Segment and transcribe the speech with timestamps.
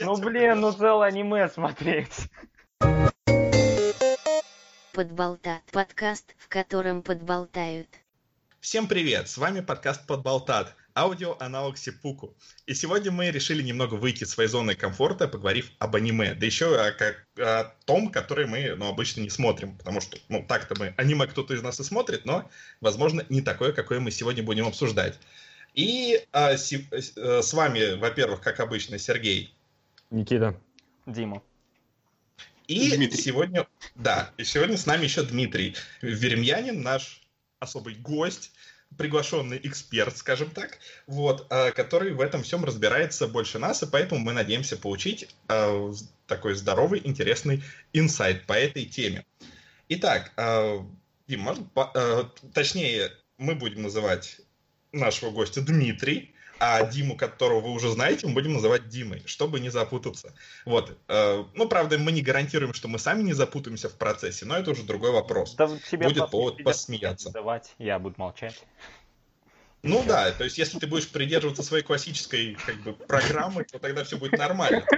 [0.00, 2.30] Ну блин, ну целое аниме смотреть.
[4.92, 5.62] Подболтат.
[5.72, 7.88] Подкаст, в котором подболтают.
[8.60, 12.36] Всем привет, с вами подкаст Подболтат, аудио-аналог Сипуку.
[12.66, 16.76] И сегодня мы решили немного выйти из своей зоны комфорта, поговорив об аниме, да еще
[16.80, 20.94] о, как, о том, который мы ну, обычно не смотрим, потому что, ну, так-то мы,
[20.96, 22.48] аниме кто-то из нас и смотрит, но,
[22.80, 25.18] возможно, не такое, какое мы сегодня будем обсуждать.
[25.74, 29.54] И а, си, а, с вами, во-первых, как обычно, Сергей.
[30.10, 30.58] Никита.
[31.06, 31.42] Дима.
[32.66, 33.20] И Дмитрий.
[33.22, 37.22] сегодня, да, и сегодня с нами еще Дмитрий Веремьянин, наш
[37.60, 38.52] особый гость,
[38.96, 44.20] приглашенный эксперт, скажем так, вот, а, который в этом всем разбирается больше нас, и поэтому
[44.20, 45.92] мы надеемся получить э,
[46.26, 49.24] такой здоровый, интересный инсайт по этой теме.
[49.88, 50.78] Итак, э,
[51.26, 51.68] Дим, можно,
[52.54, 54.40] точнее, мы будем называть
[54.92, 59.70] нашего гостя Дмитрий, а Диму, которого вы уже знаете, мы будем называть Димой, чтобы не
[59.70, 60.34] запутаться.
[60.64, 60.96] Вот.
[61.08, 64.72] Э, ну, правда, мы не гарантируем, что мы сами не запутаемся в процессе, но это
[64.72, 65.54] уже другой вопрос.
[65.54, 67.30] Да, Будет повод посмеяться.
[67.30, 68.62] Давать, я буду молчать.
[69.82, 74.02] Ну да, то есть если ты будешь придерживаться своей классической как бы, программы, то тогда
[74.02, 74.84] все будет нормально.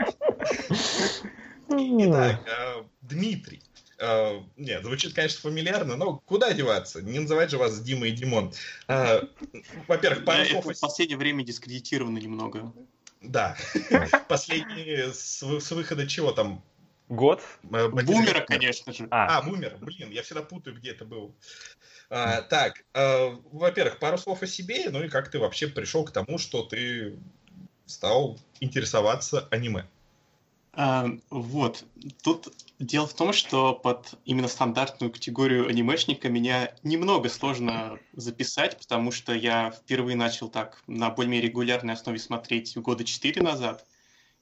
[1.69, 3.62] Итак, э, Дмитрий.
[4.01, 7.03] Uh, нет, звучит, конечно, фамильярно, но куда деваться?
[7.03, 8.53] Не называть же вас Дима и Димон.
[8.89, 9.29] Uh,
[9.89, 10.65] во-первых, пару слов...
[10.65, 12.73] в последнее время дискредитировано немного.
[13.21, 13.56] Да.
[14.28, 16.62] Последние с, с выхода чего там?
[17.11, 17.43] Год?
[17.65, 19.09] Э, Бумера, конечно же.
[19.11, 19.39] А.
[19.39, 19.77] а, Бумер.
[19.81, 21.34] Блин, я всегда путаю, где это был.
[22.09, 26.12] А, так, а, во-первых, пару слов о себе, ну и как ты вообще пришел к
[26.12, 27.19] тому, что ты
[27.84, 29.87] стал интересоваться аниме.
[30.73, 31.84] А, вот.
[32.23, 39.12] Тут дело в том, что под именно стандартную категорию анимешника меня немного сложно записать, потому
[39.12, 43.87] что я впервые начал так на более регулярной основе смотреть года четыре назад.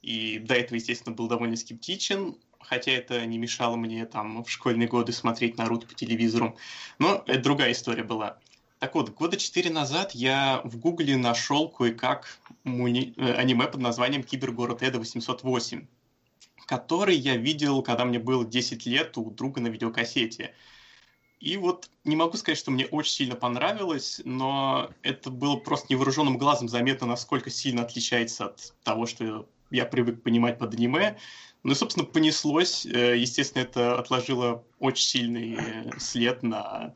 [0.01, 4.87] И до этого, естественно, был довольно скептичен, хотя это не мешало мне там в школьные
[4.87, 6.57] годы смотреть Наруто по телевизору.
[6.97, 8.39] Но это другая история была.
[8.79, 12.39] Так вот, года четыре назад я в Гугле нашел кое-как.
[12.63, 15.85] Э, аниме под названием «Кибергород Эда 808»
[16.69, 20.53] который я видел, когда мне было 10 лет у друга на видеокассете.
[21.39, 26.37] И вот не могу сказать, что мне очень сильно понравилось, но это было просто невооруженным
[26.37, 31.17] глазом заметно, насколько сильно отличается от того, что я привык понимать под аниме.
[31.63, 32.85] Ну и, собственно, понеслось.
[32.85, 35.57] Э, естественно, это отложило очень сильный
[35.97, 36.93] след на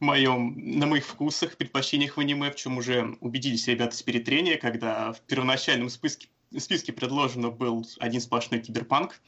[0.00, 5.12] моем, на моих вкусах, предпочтениях в аниме, в чем уже убедились ребята с перетрения, когда
[5.12, 9.20] в первоначальном списке в списке предложено был один сплошной киберпанк.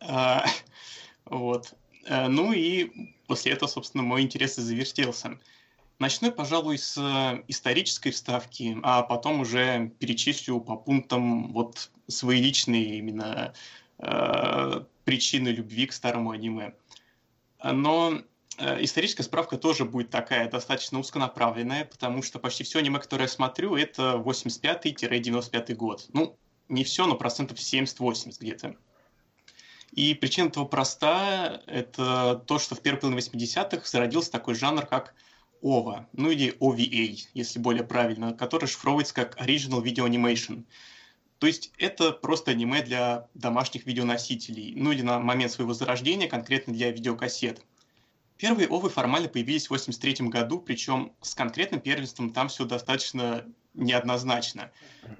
[0.00, 0.44] А,
[1.24, 1.74] вот.
[2.08, 5.38] А, ну и после этого, собственно, мой интерес и завертелся.
[5.98, 6.98] Начну, пожалуй, с
[7.48, 13.54] исторической вставки, а потом уже перечислю по пунктам вот свои личные именно
[13.98, 16.74] э, причины любви к старому аниме.
[17.64, 18.20] Но
[18.58, 23.76] историческая справка тоже будет такая достаточно узконаправленная, потому что почти все аниме, которое я смотрю,
[23.76, 26.06] это 85-95 год.
[26.12, 26.36] Ну,
[26.68, 28.76] не все, но процентов 70-80 где-то.
[29.92, 31.62] И причина этого проста.
[31.66, 35.14] Это то, что в первой половине 80-х зародился такой жанр, как
[35.62, 40.64] OVA, ну или OVA, если более правильно, который шифровывается как Original Video Animation.
[41.38, 46.72] То есть это просто аниме для домашних видеоносителей, ну или на момент своего зарождения конкретно
[46.72, 47.62] для видеокассет.
[48.38, 54.70] Первые овы формально появились в 83 году, причем с конкретным первенством там все достаточно неоднозначно.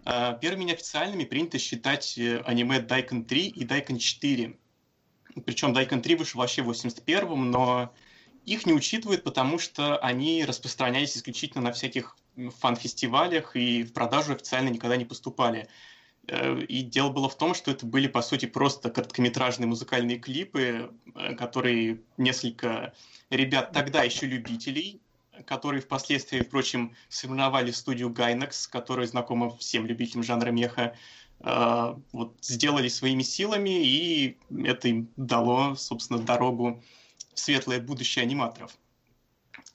[0.05, 4.57] А, первыми неофициальными принято считать э, аниме Дайкон 3 и Дайкон 4.
[5.45, 7.93] Причем Дайкон 3 вышел вообще в 81-м, но
[8.45, 12.17] их не учитывают, потому что они распространялись исключительно на всяких
[12.59, 15.69] фан-фестивалях и в продажу официально никогда не поступали.
[16.29, 20.91] Э, и дело было в том, что это были, по сути, просто короткометражные музыкальные клипы,
[21.15, 22.95] э, которые несколько
[23.31, 25.01] ребят тогда еще любителей,
[25.45, 30.97] которые впоследствии, впрочем, соревновали студию Gainax, которая знакома всем любителям жанра меха,
[31.41, 36.83] э, вот, сделали своими силами, и это им дало, собственно, дорогу
[37.35, 38.77] в светлое будущее аниматоров.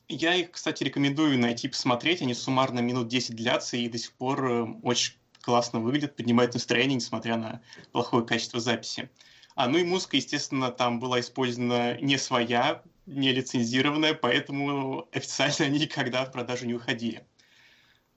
[0.09, 2.21] Я их, кстати, рекомендую найти, посмотреть.
[2.21, 4.43] Они суммарно минут 10 длятся и до сих пор
[4.83, 7.61] очень классно выглядит, поднимает настроение, несмотря на
[7.91, 9.09] плохое качество записи.
[9.55, 15.79] А, ну и музыка, естественно, там была использована не своя, не лицензированная, поэтому официально они
[15.79, 17.25] никогда в продажу не выходили.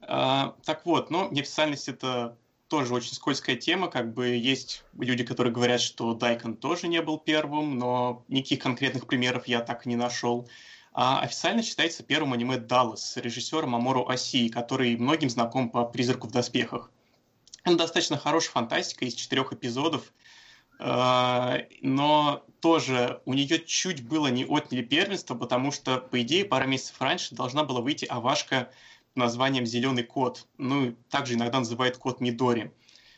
[0.01, 2.37] А, так вот, но неофициальность это
[2.69, 7.19] тоже очень скользкая тема, как бы есть люди, которые говорят, что Дайкон тоже не был
[7.19, 10.49] первым, но никаких конкретных примеров я так и не нашел.
[10.93, 16.31] А официально считается первым аниме Даллас режиссером Амору Оси, который многим знаком по «Призраку в
[16.31, 16.91] доспехах».
[17.65, 20.13] Это достаточно хорошая фантастика из четырех эпизодов,
[20.79, 26.69] э, но тоже у нее чуть было не отняли первенство, потому что, по идее, пару
[26.69, 28.71] месяцев раньше должна была выйти Авашка
[29.15, 30.47] названием «Зеленый кот».
[30.59, 32.73] Ну, также иногда называют кот Мидори.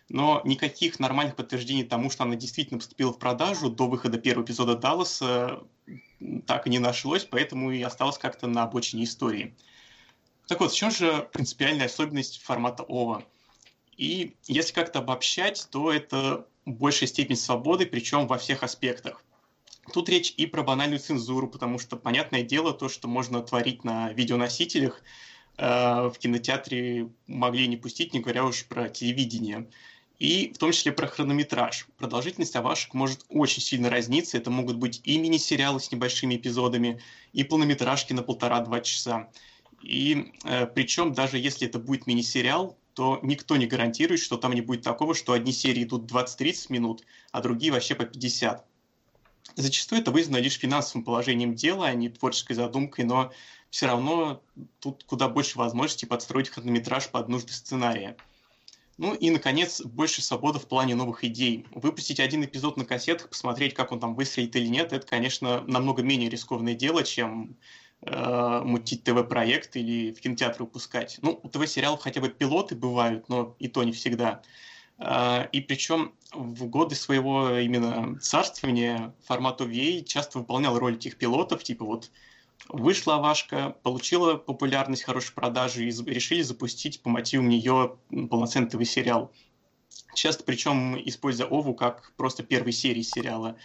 [0.09, 4.77] Но никаких нормальных подтверждений тому, что она действительно поступила в продажу до выхода первого эпизода
[4.77, 5.65] Далласа,
[6.47, 9.57] так и не нашлось, поэтому и осталось как-то на обочине истории.
[10.47, 13.25] Так вот, в чем же принципиальная особенность формата ОВА?
[13.97, 19.23] И если как-то обобщать, то это большая степень свободы, причем во всех аспектах.
[19.93, 24.13] Тут речь и про банальную цензуру, потому что, понятное дело, то, что можно творить на
[24.13, 25.01] видеоносителях,
[25.59, 29.69] э, в кинотеатре могли не пустить, не говоря уж про телевидение.
[30.19, 31.87] И в том числе про хронометраж.
[31.99, 34.39] Продолжительность авашек может очень сильно разниться.
[34.39, 37.01] Это могут быть и мини-сериалы с небольшими эпизодами,
[37.33, 39.29] и полнометражки на полтора-два часа.
[39.83, 44.63] И э, причем даже если это будет мини-сериал, то никто не гарантирует, что там не
[44.63, 48.65] будет такого, что одни серии идут 20-30 минут, а другие вообще по 50.
[49.55, 53.33] Зачастую это вызвано лишь финансовым положением дела, а не творческой задумкой, но
[53.69, 54.43] все равно
[54.81, 58.17] тут куда больше возможностей подстроить хронометраж под нужды сценария.
[58.97, 61.67] Ну и, наконец, больше свободы в плане новых идей.
[61.73, 66.03] Выпустить один эпизод на кассетах, посмотреть, как он там выстрелит или нет, это, конечно, намного
[66.03, 67.59] менее рискованное дело, чем
[68.03, 71.19] э, мутить ТВ-проект или в кинотеатр выпускать.
[71.23, 74.43] Ну, у ТВ-сериалов хотя бы пилоты бывают, но и то не всегда.
[74.99, 81.63] Э, и причем в годы своего именно царствования формат OVA часто выполнял роль этих пилотов,
[81.63, 82.11] типа вот
[82.69, 87.97] вышла Авашка, получила популярность, хорошие продажи и решили запустить по мотивам нее
[88.31, 89.31] полноценный ТВ-сериал.
[90.15, 93.57] Часто причем используя Ову как просто первой серии сериала.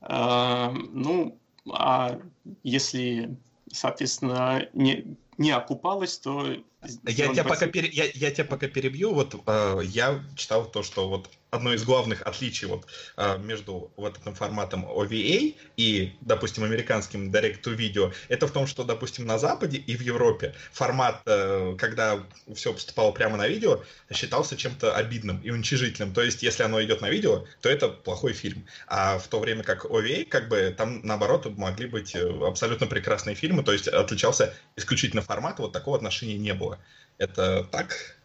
[0.00, 1.38] Э, ну,
[1.72, 2.20] а
[2.62, 3.36] если
[3.72, 6.56] соответственно, не, не окупалось, то...
[7.04, 7.88] Я тебя, пока пере...
[7.88, 9.12] я, я тебя пока перебью.
[9.12, 12.86] Вот э, я читал то, что вот одно из главных отличий вот,
[13.16, 19.26] а, между вот этим форматом OVA и, допустим, американским Direct-to-Video, это в том, что, допустим,
[19.26, 22.22] на Западе и в Европе формат, э, когда
[22.54, 23.82] все поступало прямо на видео,
[24.12, 26.12] считался чем-то обидным и уничижительным.
[26.12, 28.66] То есть, если оно идет на видео, то это плохой фильм.
[28.86, 33.34] А в то время как OVA, как бы, там, наоборот, могли быть э, абсолютно прекрасные
[33.34, 36.78] фильмы, то есть отличался исключительно формат, вот такого отношения не было.
[37.18, 38.15] Это так?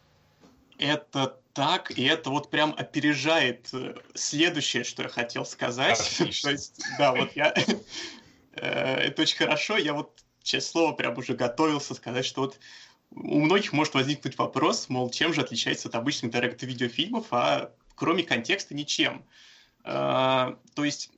[0.82, 6.00] Это так, и это вот прям опережает э, следующее, что я хотел сказать.
[6.42, 7.54] То есть, да, вот я...
[8.54, 9.78] Э, это очень хорошо.
[9.78, 12.60] Я вот, честное слово, прям уже готовился сказать, что вот
[13.12, 18.76] у многих может возникнуть вопрос, мол, чем же отличается от обычных директ-видеофильмов, а кроме контекста
[18.76, 19.24] ничем.
[19.86, 21.12] Э, то есть,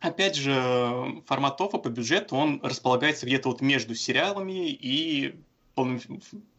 [0.00, 5.34] опять же, формат ОФА по бюджету, он располагается где-то вот между сериалами и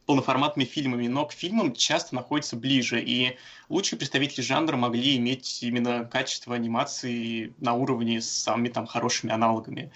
[0.08, 3.38] полноформатными фильмами, но к фильмам часто находится ближе, и
[3.68, 9.92] лучшие представители жанра могли иметь именно качество анимации на уровне с самыми там хорошими аналогами.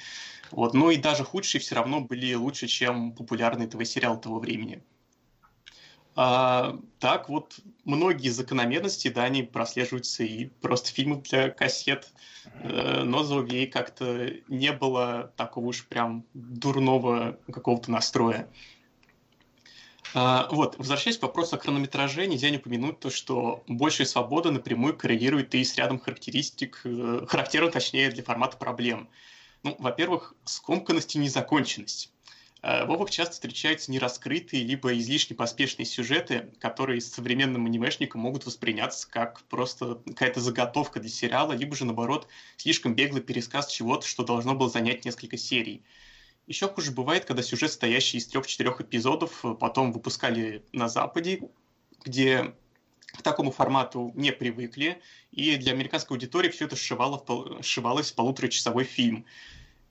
[0.52, 0.74] Вот.
[0.74, 4.84] Ну и даже худшие все равно были лучше, чем популярный ТВ-сериал того времени.
[6.13, 12.12] А, так вот, многие закономерности, да, они прослеживаются и просто фильмы для кассет,
[12.63, 18.50] э, но за OVA как-то не было такого уж прям дурного какого-то настроя.
[20.13, 24.98] А, вот, возвращаясь к вопросу о хронометраже, нельзя не упомянуть то, что большая свобода напрямую
[24.98, 29.10] коррелирует и с рядом характеристик, э, характерных, точнее, для формата проблем.
[29.63, 32.13] Ну, во-первых, скомканность и незаконченность.
[32.62, 39.10] Э, в Вовах часто встречаются нераскрытые либо излишне поспешные сюжеты, которые современным анимешникам могут восприняться
[39.10, 42.27] как просто какая-то заготовка для сериала, либо же, наоборот,
[42.58, 45.84] слишком беглый пересказ чего-то, что должно было занять несколько серий.
[46.48, 51.39] Еще хуже бывает, когда сюжет, состоящий из трех-четырех эпизодов, э, потом выпускали на Западе,
[52.03, 52.55] где
[53.07, 57.24] к такому формату не привыкли, и для американской аудитории все это сшивало
[57.62, 59.25] сшивалось в полуторачасовой фильм.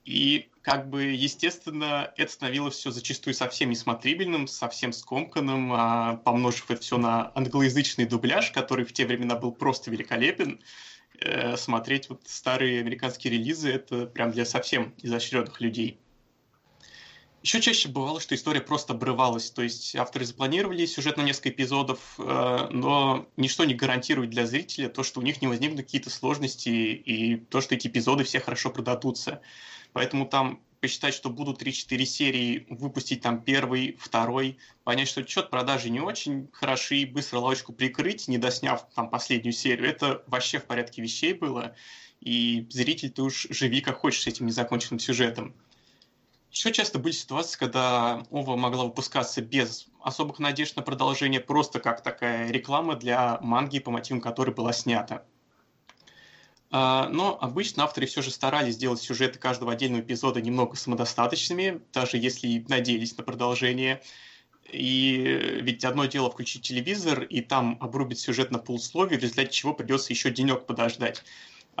[0.05, 6.81] И, как бы, естественно, это становилось все зачастую совсем несмотрибельным, совсем скомканным, а помножив это
[6.81, 10.61] все на англоязычный дубляж, который в те времена был просто великолепен,
[11.19, 16.00] э, смотреть вот старые американские релизы, это прям для совсем изощренных людей.
[17.41, 21.99] Еще чаще бывало, что история просто обрывалась, то есть авторы запланировали сюжет на несколько эпизодов,
[22.19, 26.69] э, но ничто не гарантирует для зрителя то, что у них не возникнут какие-то сложности
[26.69, 29.41] и то, что эти эпизоды все хорошо продадутся.
[29.91, 35.89] Поэтому там посчитать, что будут 3-4 серии, выпустить там первый, второй, понять, что счет продажи
[35.89, 40.65] не очень хороши, и быстро лавочку прикрыть, не досняв там последнюю серию, это вообще в
[40.65, 41.75] порядке вещей было.
[42.19, 45.55] И зритель, ты уж живи как хочешь с этим незаконченным сюжетом.
[46.51, 52.03] Еще часто были ситуации, когда ОВА могла выпускаться без особых надежд на продолжение, просто как
[52.03, 55.23] такая реклама для манги, по мотивам которой была снята.
[56.69, 62.17] А, но обычно авторы все же старались сделать сюжеты каждого отдельного эпизода немного самодостаточными, даже
[62.17, 64.01] если надеялись на продолжение.
[64.71, 69.73] И ведь одно дело включить телевизор, и там обрубить сюжет на полусловие, в результате чего
[69.73, 71.23] придется еще денек подождать.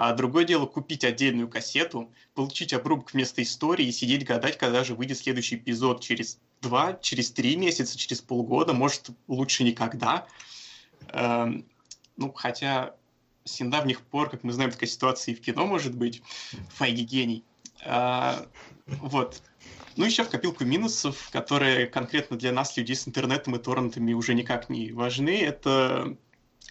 [0.03, 4.95] А другое дело купить отдельную кассету, получить обрубок вместо истории и сидеть гадать, когда же
[4.95, 10.25] выйдет следующий эпизод через два, через три месяца, через полгода, может, лучше никогда.
[11.09, 11.67] Эм,
[12.17, 12.95] ну, хотя
[13.43, 16.23] с недавних пор, как мы знаем, такая ситуация и в кино может быть.
[16.77, 17.43] Файги гений.
[17.85, 18.47] А,
[18.87, 19.43] вот.
[19.97, 24.33] Ну, еще в копилку минусов, которые конкретно для нас, людей с интернетом и торрентами, уже
[24.33, 25.43] никак не важны.
[25.43, 26.17] Это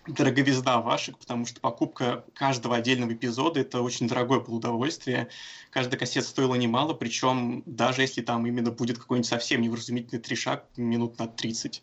[0.06, 5.28] дороговизна ваших, потому что покупка каждого отдельного эпизода это очень дорогое было удовольствие.
[5.70, 11.18] Каждая кассета стоила немало, причем даже если там именно будет какой-нибудь совсем невразумительный трешак минут
[11.18, 11.82] на 30.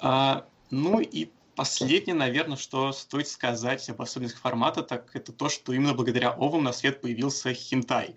[0.00, 5.72] А, ну и последнее, наверное, что стоит сказать об особенностях формата, так это то, что
[5.72, 8.14] именно благодаря овам на свет появился хинтай.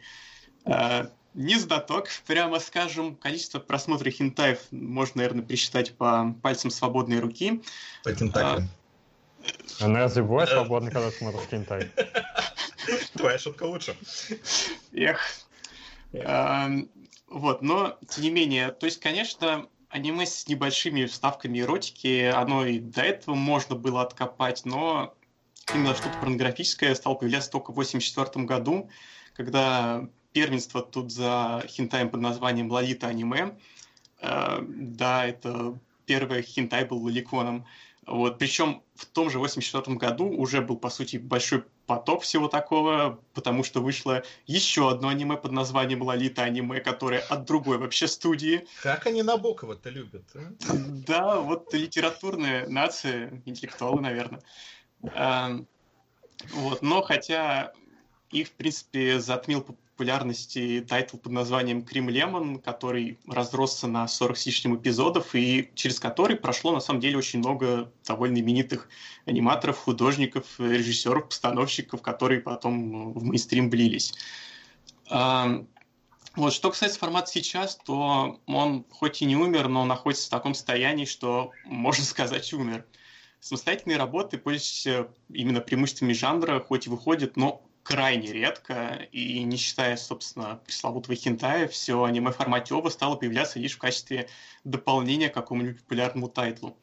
[0.65, 7.61] А, не знаток, прямо скажем, количество просмотров хинтаев можно, наверное, пересчитать по пальцам свободной руки.
[8.03, 8.69] По тентаклям.
[9.79, 11.89] Разве бывает свободно, когда смотришь кентай?
[13.13, 13.95] Твоя шутка лучше.
[14.93, 15.19] Эх.
[17.27, 22.79] Вот, но, тем не менее, то есть, конечно, аниме с небольшими вставками эротики, оно и
[22.79, 25.13] до этого можно было откопать, но
[25.73, 28.89] именно что-то порнографическое стало появляться только в 1984 году,
[29.35, 33.57] когда первенство тут за хентаем под названием «Лолита аниме».
[34.21, 37.65] Э, да, это первый хентай был лоликоном.
[38.09, 38.39] Вот.
[38.39, 43.63] Причем в том же 84 году уже был, по сути, большой поток всего такого, потому
[43.63, 48.67] что вышло еще одно аниме под названием «Лолита аниме», которое от другой вообще студии.
[48.81, 50.53] Как они Набокова-то любят, а?
[51.07, 54.41] Да, вот литературная нация, интеллектуалы, наверное.
[56.53, 57.73] Вот, но хотя
[58.31, 59.65] их, в принципе, затмил
[59.99, 65.99] популярности title под названием «Cream Lemon», который разросся на 40 с лишним эпизодов, и через
[65.99, 68.87] который прошло, на самом деле, очень много довольно именитых
[69.25, 74.13] аниматоров, художников, режиссеров, постановщиков, которые потом в мейнстрим влились.
[75.09, 80.53] Вот, что касается формата сейчас, то он хоть и не умер, но находится в таком
[80.53, 82.85] состоянии, что, можно сказать, умер.
[83.41, 84.87] Самостоятельные работы, пользуясь
[85.27, 91.67] именно преимуществами жанра, хоть и выходят, но крайне редко, и не считая, собственно, пресловутого хентая,
[91.67, 94.29] все аниме в формате ОВА стало появляться лишь в качестве
[94.63, 96.77] дополнения к какому-нибудь популярному тайтлу.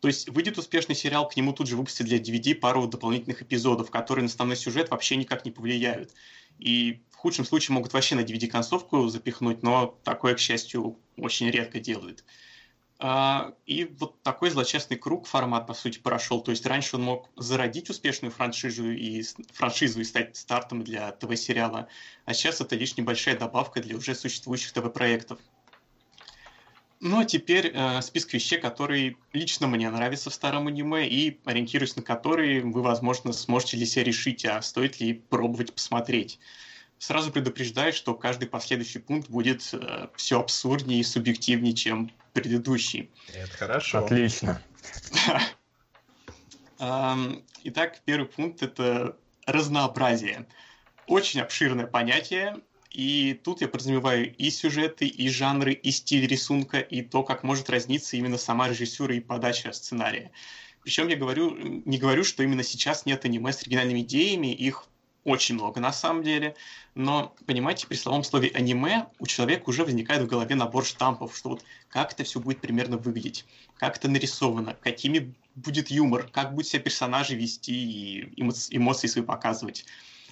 [0.00, 3.90] То есть выйдет успешный сериал, к нему тут же выпустят для DVD пару дополнительных эпизодов,
[3.90, 6.12] которые на основной сюжет вообще никак не повлияют.
[6.58, 11.80] И в худшем случае могут вообще на DVD-концовку запихнуть, но такое, к счастью, очень редко
[11.80, 12.22] делают.
[13.00, 16.40] А, и вот такой злочастный круг формат, по сути, прошел.
[16.40, 19.22] То есть раньше он мог зародить успешную франшизу и,
[19.52, 21.88] франшизу и стать стартом для ТВ-сериала,
[22.24, 25.38] а сейчас это лишь небольшая добавка для уже существующих ТВ-проектов.
[27.00, 31.96] Ну а теперь э, список вещей, которые лично мне нравятся в старом аниме и ориентируясь
[31.96, 36.38] на которые вы, возможно, сможете для себя решить, а стоит ли пробовать посмотреть.
[36.98, 43.10] Сразу предупреждаю, что каждый последующий пункт будет э, все абсурднее и субъективнее, чем предыдущий.
[43.32, 44.04] Это хорошо.
[44.04, 44.60] Отлично.
[47.66, 50.46] Итак, первый пункт– это разнообразие.
[51.06, 52.60] Очень обширное понятие,
[52.90, 57.70] и тут я подразумеваю и сюжеты, и жанры, и стиль рисунка, и то, как может
[57.70, 60.30] разниться именно сама режиссура и подача сценария.
[60.82, 64.86] Причем я говорю, не говорю, что именно сейчас нет аниме с оригинальными идеями, их
[65.24, 66.54] очень много на самом деле,
[66.94, 71.50] но, понимаете, при словом слове аниме у человека уже возникает в голове набор штампов, что
[71.50, 73.44] вот как это все будет примерно выглядеть,
[73.78, 78.40] как это нарисовано, какими будет юмор, как будут себя персонажи вести и
[78.70, 79.84] эмоции свои показывать.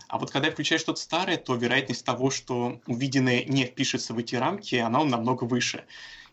[0.08, 4.18] А вот когда я включаю что-то старое, то вероятность того, что увиденное не впишется в
[4.18, 5.84] эти рамки, она намного выше.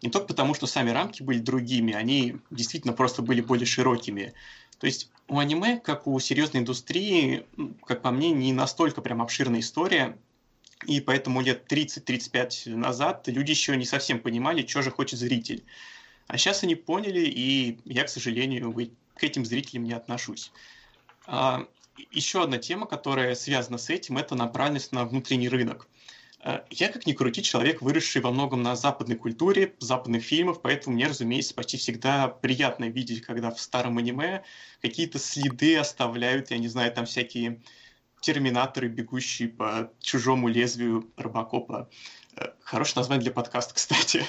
[0.01, 4.33] Не только потому, что сами рамки были другими, они действительно просто были более широкими.
[4.79, 7.45] То есть у аниме, как у серьезной индустрии,
[7.86, 10.17] как по мне, не настолько прям обширная история,
[10.86, 15.63] и поэтому лет 30-35 назад люди еще не совсем понимали, что же хочет зритель.
[16.27, 18.74] А сейчас они поняли, и я, к сожалению,
[19.15, 20.51] к этим зрителям не отношусь.
[21.25, 21.65] А,
[22.12, 25.88] еще одна тема, которая связана с этим, это направленность на внутренний рынок.
[26.41, 30.96] Э, я, как ни крути, человек, выросший во многом на западной культуре, западных фильмов, поэтому
[30.96, 34.43] мне, разумеется, почти всегда приятно видеть, когда в старом аниме
[34.81, 37.62] какие-то следы оставляют, я не знаю, там всякие
[38.22, 41.89] терминаторы, бегущие по чужому лезвию Робокопа.
[42.36, 44.25] Э, хорошее название для подкаста, кстати.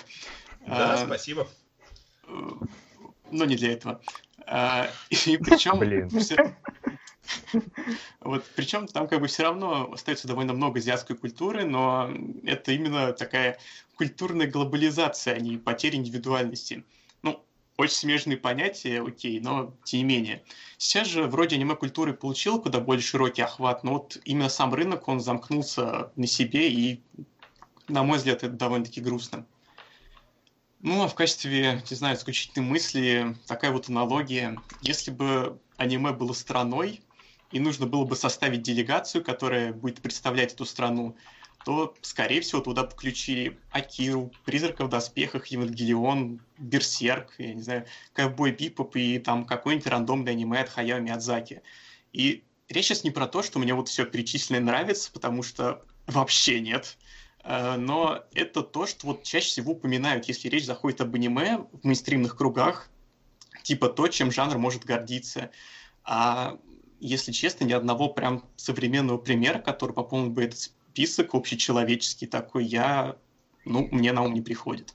[0.67, 1.49] Да, а, спасибо.
[3.31, 4.01] Но не для этого.
[4.47, 5.79] А, и причем...
[5.79, 6.11] Блин.
[8.21, 12.11] Вот, причем там как бы все равно остается довольно много азиатской культуры, но
[12.45, 13.59] это именно такая
[13.97, 16.85] культурная глобализация, а не потеря индивидуальности.
[17.23, 17.45] Ну,
[17.77, 20.45] очень смежные понятия, окей, но тем не менее.
[20.79, 25.21] Сейчас же вроде аниме-культуры получил куда более широкий охват, но вот именно сам рынок, он
[25.21, 27.03] замкнулся на себе, и,
[27.89, 29.47] на мой взгляд, это довольно-таки грустно.
[30.83, 34.59] Ну, а в качестве, не знаю, исключительной мысли такая вот аналогия.
[34.81, 37.03] Если бы аниме было страной,
[37.53, 41.17] и нужно было бы составить делегацию, которая будет представлять эту страну,
[41.65, 48.53] то, скорее всего, туда включили Акиру, Призрака в доспехах, Евангелион, Берсерк, я не знаю, Ковбой
[48.53, 51.63] Бипоп и там какой-нибудь рандомный аниме от Хаяо Миядзаки.
[52.13, 56.61] И речь сейчас не про то, что мне вот все перечисленное нравится, потому что вообще
[56.61, 56.97] нет.
[57.45, 61.85] Э, но это то, что вот чаще всего упоминают, если речь заходит об аниме в
[61.85, 62.89] мейнстримных кругах,
[63.63, 65.51] типа то, чем жанр может гордиться.
[66.05, 66.59] А
[67.01, 73.17] если честно, ни одного прям современного примера, который пополнил бы этот список общечеловеческий такой, я,
[73.65, 74.95] ну, мне на ум не приходит.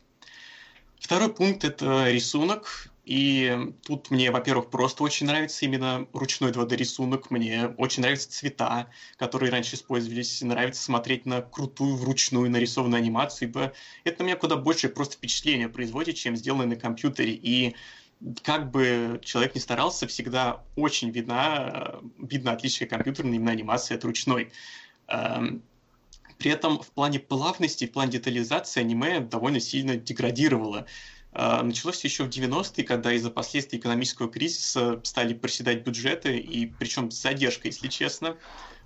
[0.99, 2.89] Второй пункт– это рисунок.
[3.03, 7.29] И тут мне, во-первых, просто очень нравится именно ручной 2D-рисунок.
[7.29, 10.41] Мне очень нравятся цвета, которые раньше использовались.
[10.41, 15.69] Нравится смотреть на крутую вручную нарисованную анимацию, ибо это на меня куда больше просто впечатление
[15.69, 17.33] производит, чем сделанное на компьютере.
[17.33, 17.75] И
[18.43, 24.51] как бы человек ни старался, всегда очень видна, видно отличие компьютерной именно анимации от ручной.
[25.07, 25.61] Эм,
[26.37, 30.85] при этом в плане плавности, в плане детализации аниме довольно сильно деградировало.
[31.31, 37.11] А, началось еще в 90-е, когда из-за последствий экономического кризиса стали проседать бюджеты, и причем
[37.11, 38.37] с задержкой, если честно.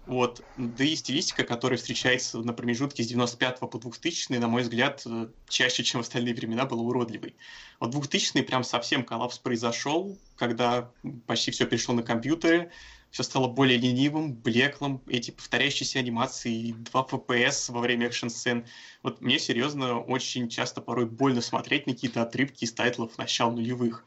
[0.09, 0.43] Вот.
[0.57, 5.27] Да и стилистика, которая встречается на промежутке с 95 по 2000 на мой взгляд, э,
[5.47, 7.35] чаще, чем в остальные времена, была уродливой.
[7.79, 10.89] Вот 2000 прям совсем коллапс произошел, когда
[11.27, 12.71] почти все перешло на компьютеры,
[13.11, 18.65] все стало более ленивым, блеклым, эти повторяющиеся анимации, 2 FPS во время экшн-сцен.
[19.03, 24.03] Вот мне серьезно очень часто порой больно смотреть на какие-то отрывки из тайтлов начала нулевых.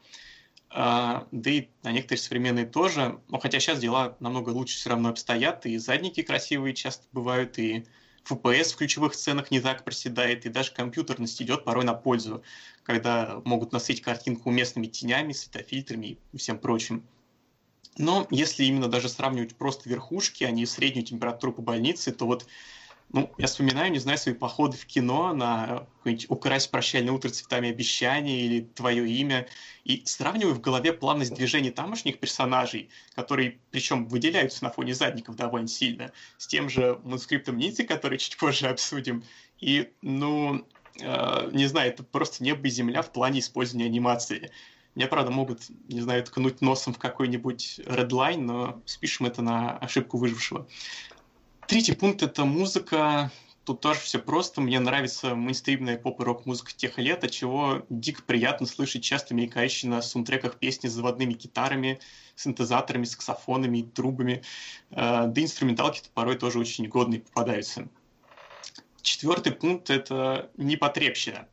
[0.73, 3.19] Э, да и на некоторые современные тоже.
[3.29, 7.85] Но хотя сейчас дела намного лучше все равно обстоят, и задники красивые часто бывают, и
[8.27, 12.41] FPS в ключевых сценах не так проседает, и даже компьютерность идет порой на пользу,
[12.83, 17.05] когда могут насытить картинку уместными тенями, светофильтрами и всем прочим.
[17.97, 22.47] Но если именно даже сравнивать просто верхушки, а не среднюю температуру по больнице, то вот
[23.13, 25.85] ну, я вспоминаю, не знаю, свои походы в кино на
[26.29, 29.47] «Украсть прощальное утро цветами обещания» или «Твое имя»,
[29.83, 35.67] и сравниваю в голове плавность движений тамошних персонажей, которые, причем, выделяются на фоне задников довольно
[35.67, 39.23] сильно, с тем же манускриптом Ниндзя, который чуть позже обсудим.
[39.59, 40.65] И, ну,
[40.99, 44.49] э, не знаю, это просто небо и земля в плане использования анимации.
[44.95, 50.17] Мне, правда, могут, не знаю, ткнуть носом в какой-нибудь Redline, но спишем это на ошибку
[50.17, 50.67] выжившего.
[51.67, 53.31] Третий пункт— это музыка.
[53.63, 54.59] Тут тоже все просто.
[54.59, 59.89] Мне нравится мейнстримная поп и рок-музыка тех лет, от чего дико приятно слышать часто мелькающие
[59.89, 61.99] на саундтреках песни с заводными гитарами,
[62.35, 64.43] синтезаторами, саксофонами и трубами.
[64.91, 67.87] Э, да инструменталки порой тоже очень годные попадаются.
[69.01, 71.47] Четвертый пункт— это непотребщина.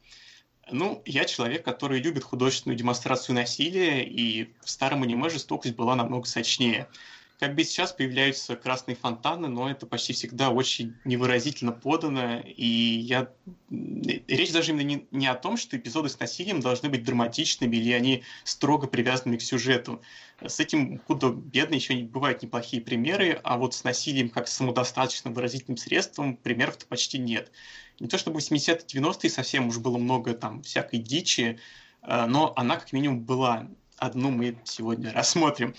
[0.73, 6.27] Ну, я человек, который любит художественную демонстрацию насилия, и в старом аниме жестокость была намного
[6.27, 6.89] сочнее.
[7.41, 13.33] Как бы сейчас появляются красные фонтаны, но это почти всегда очень невыразительно подано, и я...
[13.71, 17.93] Речь даже именно не, не о том, что эпизоды с насилием должны быть драматичными или
[17.93, 20.03] они строго привязаны к сюжету.
[20.47, 25.33] С этим куда бедно еще не бывают неплохие примеры, а вот с насилием как самодостаточным
[25.33, 27.51] выразительным средством примеров-то почти нет.
[28.01, 31.59] Не то чтобы в 80-е, 90-е совсем уж было много там всякой дичи,
[32.03, 33.67] э, но она как минимум была.
[34.01, 35.75] Одну мы сегодня рассмотрим.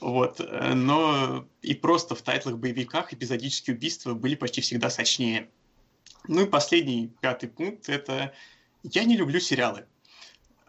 [0.00, 0.40] Вот.
[0.40, 5.48] Э, но и просто в тайтлах боевиках эпизодические убийства были почти всегда сочнее.
[6.26, 8.32] Ну и последний, пятый пункт, это
[8.82, 9.86] я не люблю сериалы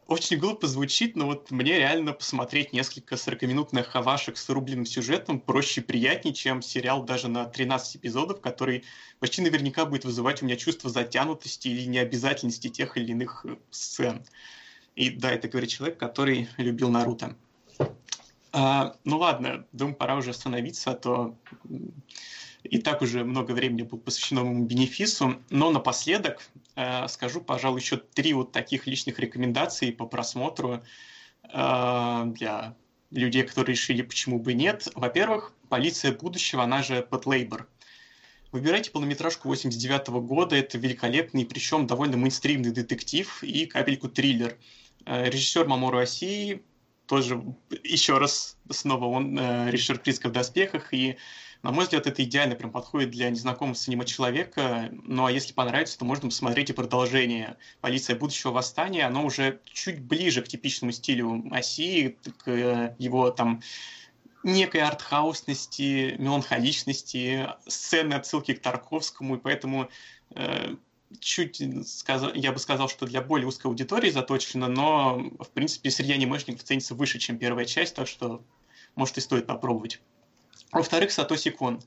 [0.08, 5.82] очень глупо звучит, но вот мне реально посмотреть несколько 40-минутных хавашек с рубленным сюжетом проще
[5.82, 8.86] и приятнее, чем сериал даже на 13 эпизодов, который
[9.20, 14.26] почти наверняка будет вызывать у меня чувство затянутости или необязательности тех или иных э, сцен.
[14.98, 17.36] И да, это говорит человек, который любил Наруто.
[18.52, 21.38] А, ну ладно, думаю, пора уже остановиться, а то
[22.64, 25.36] и так уже много времени было посвящено моему бенефису.
[25.52, 30.82] Но напоследок э, скажу, пожалуй, еще три вот таких личных рекомендаций по просмотру
[31.44, 32.76] э, для
[33.12, 34.88] людей, которые решили, почему бы нет.
[34.96, 37.68] Во-первых, «Полиция будущего», она же «Под Лейбор».
[38.52, 44.58] Выбирайте полнометражку 89 года, это великолепный, причем довольно мейнстримный детектив и капельку триллер.
[45.08, 46.62] Э, режиссер Мамору Асии,
[47.06, 47.41] тоже
[47.84, 51.17] еще раз, снова он э, режиссер «Призрака в доспехах», и
[51.63, 54.91] на мой взгляд, это идеально прям подходит для незнакомого с человека.
[54.91, 59.06] Ну а если понравится, то можно посмотреть и продолжение «Полиция будущего восстания».
[59.06, 63.62] Оно уже чуть ближе к типичному стилю оси, к э, его там
[64.43, 69.89] некой артхаусности, меланхоличности, сцены отсылки к Тарковскому, и поэтому
[70.36, 70.76] э,
[71.20, 76.63] чуть, я бы сказал, что для более узкой аудитории заточено, но, в принципе, среди анимешников
[76.63, 78.43] ценится выше, чем первая часть, так что,
[78.96, 80.02] может, и стоит попробовать.
[80.72, 81.82] Во-вторых, Сатоси Кон.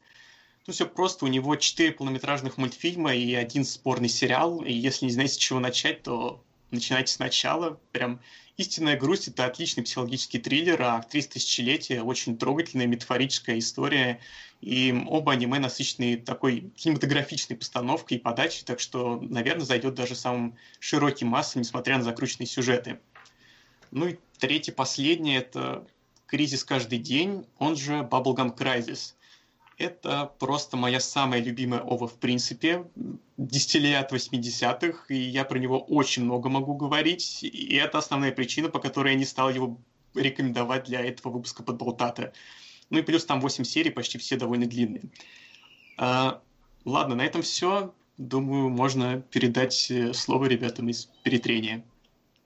[0.65, 5.13] Тут все просто, у него четыре полнометражных мультфильма и один спорный сериал, и если не
[5.13, 7.81] знаете, с чего начать, то начинайте сначала.
[7.93, 8.21] Прям
[8.57, 14.21] «Истинная грусть»— это отличный психологический триллер, а «Актриса тысячелетия»— очень трогательная метафорическая история,
[14.61, 20.57] и оба аниме насыщены такой кинематографичной постановкой и подачей, так что, наверное, зайдет даже самым
[20.79, 23.01] широким массам, несмотря на закрученные сюжеты.
[23.91, 25.87] Ну и третье, последнее— это
[26.27, 29.15] «Кризис каждый день», он же Bubblegum Crisis.
[29.81, 32.85] Это просто моя самая любимая ова в принципе,
[33.39, 38.79] десятилет 80-х, и я про него очень много могу говорить, и это основная причина, по
[38.79, 39.79] которой я не стал его
[40.15, 42.35] рекомендовать для этого выпуска подболтата.
[42.91, 45.05] Ну и плюс там 8 серий, почти все довольно длинные.
[45.97, 46.43] А,
[46.85, 47.95] ладно, на этом все.
[48.19, 51.83] Думаю, можно передать э, слово ребятам из перетрения.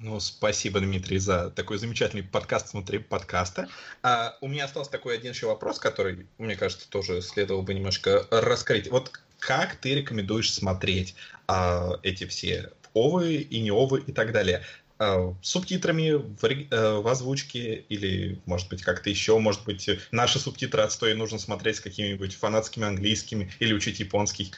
[0.04, 3.68] Ну, спасибо, Дмитрий, за такой замечательный подкаст внутри подкаста.
[4.02, 8.26] А, у меня остался такой один еще вопрос, который, мне кажется, тоже следовало бы немножко
[8.30, 8.90] раскрыть.
[8.90, 11.14] Вот как ты рекомендуешь смотреть
[11.46, 14.62] а, эти все овы и не овы и так далее?
[14.98, 16.38] А, субтитрами в,
[16.70, 21.76] а, в озвучке или, может быть, как-то еще, может быть, наши субтитры отстой нужно смотреть
[21.76, 24.52] с какими-нибудь фанатскими английскими или учить японский?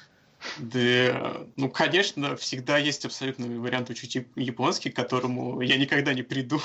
[0.58, 6.60] Да, ну, конечно, всегда есть абсолютный вариант учить японский, к которому я никогда не приду.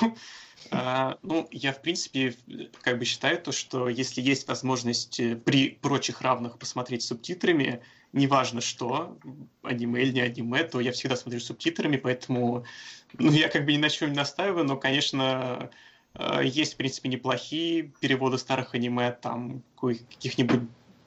[0.70, 2.34] А, ну, я, в принципе,
[2.82, 8.60] как бы считаю то, что если есть возможность э, при прочих равных посмотреть субтитрами, неважно
[8.60, 9.18] что,
[9.62, 12.64] аниме или не аниме, то я всегда смотрю субтитрами, поэтому
[13.18, 15.70] ну, я как бы ни на чем не настаиваю, но, конечно,
[16.14, 20.60] э, есть, в принципе, неплохие переводы старых аниме, там, каких-нибудь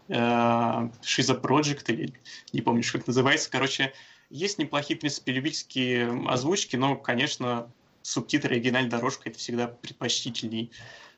[0.07, 2.13] Шиза э, Project, или
[2.53, 3.49] не помню, как это называется.
[3.49, 3.93] Короче,
[4.29, 10.71] есть неплохие, в принципе, любительские озвучки, но, конечно, субтитры оригинальной дорожкой это всегда предпочтительней.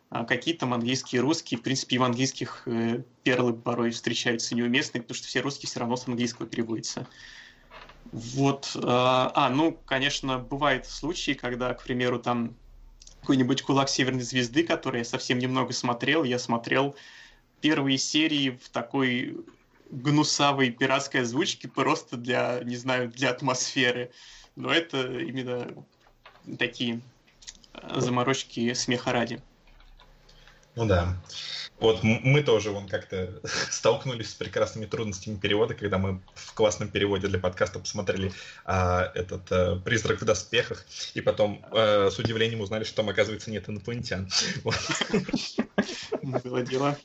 [0.09, 5.01] А какие там английские русские, в принципе, и в английских э, перлы порой встречаются неуместные,
[5.01, 7.05] потому что все русские все равно с английского переводятся.
[8.13, 8.71] Вот.
[8.75, 12.55] Э, а, ну, конечно, бывают случаи, когда, к примеру, там
[13.19, 16.95] какой-нибудь кулак Северной Звезды, который я совсем немного смотрел, я смотрел
[17.61, 19.37] первые серии в такой
[19.89, 24.11] гнусавой пиратской озвучке просто для, не знаю, для атмосферы.
[24.55, 25.67] Но это именно
[26.57, 27.01] такие
[27.73, 29.41] э, заморочки смеха ради.
[30.75, 31.17] Ну да.
[31.79, 33.39] Вот мы тоже вон как-то
[33.71, 38.31] столкнулись с прекрасными трудностями перевода, когда мы в классном переводе для подкаста посмотрели
[38.65, 43.51] а, этот а, «Призрак в доспехах», и потом а, с удивлением узнали, что там, оказывается,
[43.51, 44.27] нет инопланетян.
[46.23, 46.97] Было дело.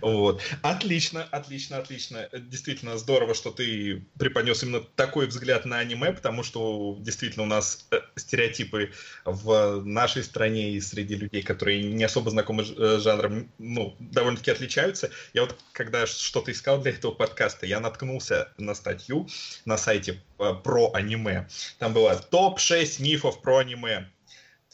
[0.00, 0.42] Вот.
[0.62, 2.28] Отлично, отлично, отлично.
[2.32, 7.86] Действительно здорово, что ты преподнес именно такой взгляд на аниме, потому что действительно у нас
[7.90, 8.92] э, стереотипы
[9.24, 14.50] в нашей стране и среди людей, которые не особо знакомы с э, жанром, ну, довольно-таки
[14.50, 15.10] отличаются.
[15.34, 19.28] Я вот, когда что-то искал для этого подкаста, я наткнулся на статью
[19.64, 21.48] на сайте э, про аниме.
[21.78, 24.10] Там было топ-6 мифов про аниме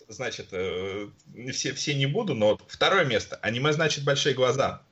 [0.08, 1.08] значит, э,
[1.52, 3.36] все, все не буду, но вот второе место.
[3.42, 4.82] Аниме значит большие глаза.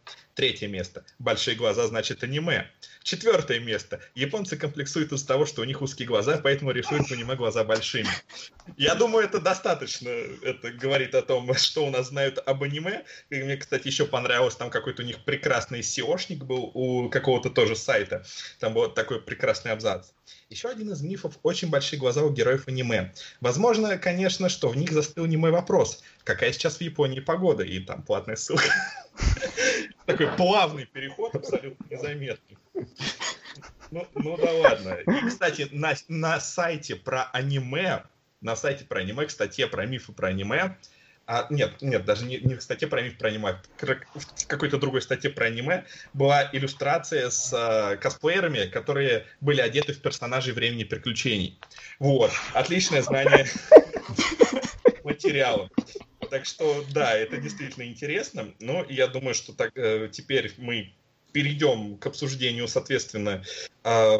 [0.41, 1.05] Третье место.
[1.19, 2.67] Большие глаза значит аниме.
[3.03, 4.01] Четвертое место.
[4.15, 8.09] Японцы комплексуют из того, что у них узкие глаза, поэтому рисуют аниме глаза большими.
[8.79, 10.09] Я думаю, это достаточно.
[10.09, 13.05] Это говорит о том, что у нас знают об аниме.
[13.29, 17.77] И мне, кстати, еще понравилось, там какой-то у них прекрасный SEOшник был у какого-то тоже
[17.77, 18.25] сайта.
[18.61, 20.13] Там был такой прекрасный абзац.
[20.49, 23.13] Еще один из мифов– очень большие глаза у героев аниме.
[23.43, 26.03] Возможно, конечно, что в них застыл немой вопрос.
[26.25, 27.63] Какая сейчас в Японии погода?
[27.63, 28.73] И там платная ссылка.
[30.13, 32.59] Такой плавный переход, абсолютно незаметный.
[33.91, 34.95] Ну, ну да ладно.
[34.95, 38.05] И, кстати, на, на сайте про аниме,
[38.41, 40.77] на сайте про аниме, к статье про мифы про аниме,
[41.27, 45.01] а, нет, нет, даже не, не в статье про миф про аниме, в какой-то другой
[45.01, 51.57] статье про аниме была иллюстрация с э, косплеерами, которые были одеты в персонажей времени приключений.
[52.01, 53.47] Вот, отличное знание
[55.05, 55.71] материала.
[56.31, 58.55] Так что, да, это действительно интересно.
[58.61, 60.93] Но я думаю, что так, э, теперь мы
[61.33, 63.43] перейдем к обсуждению, соответственно,
[63.85, 64.17] э,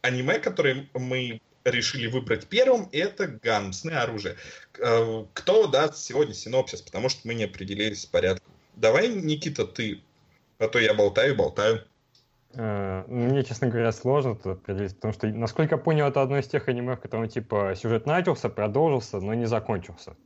[0.00, 4.36] аниме, которое мы решили выбрать первым, это гамсное оружие.
[4.78, 8.50] Э, кто даст сегодня синопсис, потому что мы не определились с порядком.
[8.76, 10.00] Давай, Никита, ты,
[10.58, 11.84] а то я болтаю, болтаю.
[12.54, 16.46] Э, мне, честно говоря, сложно тут определить, потому что, насколько я понял, это одно из
[16.46, 20.16] тех аниме, в котором, типа, сюжет начался, продолжился, но не закончился.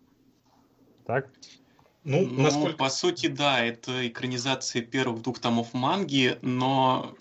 [1.07, 1.29] Так?
[2.05, 2.77] Ну, ну насколько...
[2.77, 7.17] по сути, да, это экранизация первых двух томов манги, но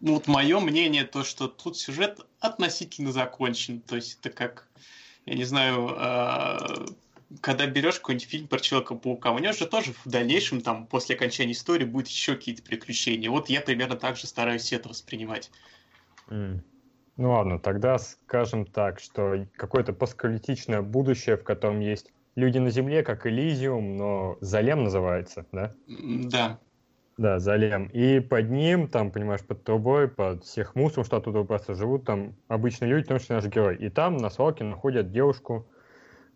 [0.00, 3.80] ну, вот мое мнение то, что тут сюжет относительно закончен.
[3.80, 4.68] То есть это как,
[5.26, 6.86] я не знаю, э,
[7.40, 11.52] когда берешь какой-нибудь фильм про Человека-паука, у него же тоже в дальнейшем, там, после окончания
[11.52, 13.30] истории, будут еще какие-то приключения.
[13.30, 15.50] Вот я примерно так же стараюсь это воспринимать.
[16.28, 16.60] Mm.
[17.16, 23.02] Ну ладно, тогда скажем так, что какое-то посткритичное будущее, в котором есть люди на Земле,
[23.02, 25.74] как Элизиум, но Залем называется, да?
[25.86, 26.58] Да.
[27.16, 27.86] Да, Залем.
[27.86, 32.36] И под ним, там, понимаешь, под трубой, под всех мусором, что оттуда просто живут там
[32.46, 33.76] обычные люди, потому что наш герой.
[33.76, 35.68] И там на свалке находят девушку,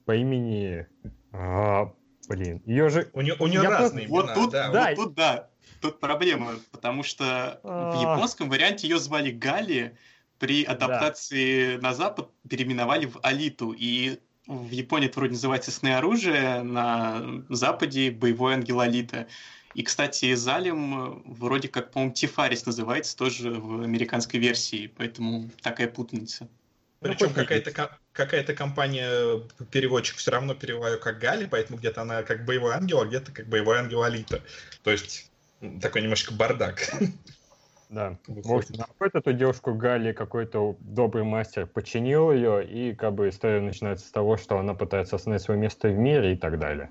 [0.05, 0.89] по имени...
[1.33, 1.93] А,
[2.29, 3.09] блин, ее же...
[3.13, 4.33] У нее, у нее разные просто...
[4.33, 4.73] имена, вот тут, да.
[4.73, 4.89] да.
[4.89, 5.49] Вот тут, да,
[5.81, 7.93] тут проблема, потому что а...
[7.93, 9.97] в японском варианте ее звали Гали,
[10.41, 11.83] при адаптации да.
[11.83, 14.19] на Запад переименовали в Алиту, и
[14.53, 19.27] в Японии это вроде называется «Сны оружия», на Западе «Боевой ангел Алита».
[19.75, 26.49] И, кстати, Залим вроде как, по-моему, Тифарис называется тоже в американской версии, поэтому такая путаница.
[27.01, 32.45] Причем ну, какая-то какая-то компания переводчик все равно переводит как Гали, поэтому где-то она как
[32.45, 34.43] боевой ангел, а где-то как боевой ангел Алита.
[34.85, 35.31] То есть
[35.81, 36.93] такой немножко бардак.
[37.93, 38.19] Да.
[38.27, 43.61] В общем, находит эту девушку Гали какой-то добрый мастер, починил ее, и как бы история
[43.61, 46.91] начинается с того, что она пытается остановить свое место в мире и так далее.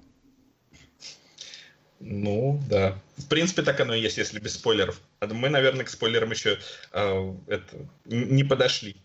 [2.00, 3.00] Ну, да.
[3.18, 5.02] В принципе, так оно и есть, если без спойлеров.
[5.22, 6.60] Мы, наверное, к спойлерам еще
[6.94, 8.96] э, это, не подошли.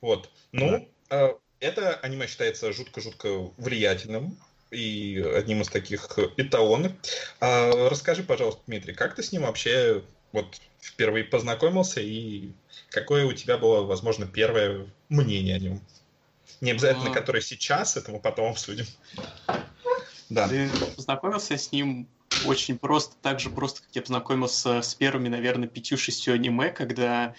[0.00, 0.30] Вот.
[0.50, 1.28] Ну, да.
[1.28, 4.36] э, это аниме считается жутко-жутко влиятельным
[4.72, 6.92] и одним из таких эталонов.
[7.38, 12.52] А, расскажи, пожалуйста, Дмитрий, как ты с ним вообще вот впервые познакомился и
[12.90, 15.80] какое у тебя было, возможно, первое мнение о нем?
[16.60, 17.14] Не обязательно, а...
[17.14, 18.86] которое сейчас, это мы потом обсудим.
[20.30, 20.46] Да.
[20.46, 22.06] Ты познакомился с ним
[22.44, 27.34] очень просто, так же просто, как я познакомился с первыми, наверное, пятью-шестью аниме, когда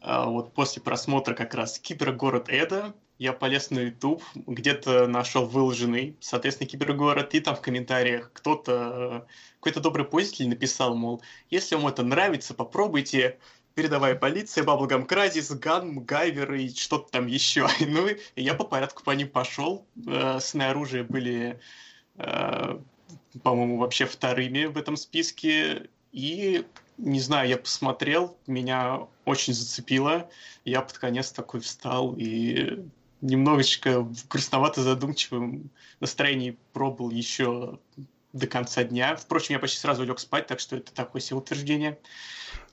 [0.00, 6.16] а, вот после просмотра как раз Кибергород Эда, я полез на YouTube, где-то нашел выложенный,
[6.18, 9.28] соответственно, Кибергород, и там в комментариях кто-то,
[9.60, 13.38] какой-то добрый пользователь написал, мол, если вам это нравится, попробуйте
[13.74, 17.68] передовая полиция, Баблгам Кразис, Ган, Гайвер и что-то там еще.
[17.80, 19.86] ну, и я по порядку по ним пошел.
[20.04, 21.60] Э, сны оружия были,
[22.16, 22.78] э,
[23.44, 25.88] по-моему, вообще вторыми в этом списке.
[26.10, 26.66] И
[26.98, 30.28] не знаю, я посмотрел, меня очень зацепило.
[30.64, 32.84] Я под конец такой встал и
[33.22, 37.78] немножечко в грустновато-задумчивом настроении пробовал еще
[38.32, 39.16] до конца дня.
[39.16, 41.98] Впрочем, я почти сразу лег спать, так что это такое себе утверждение.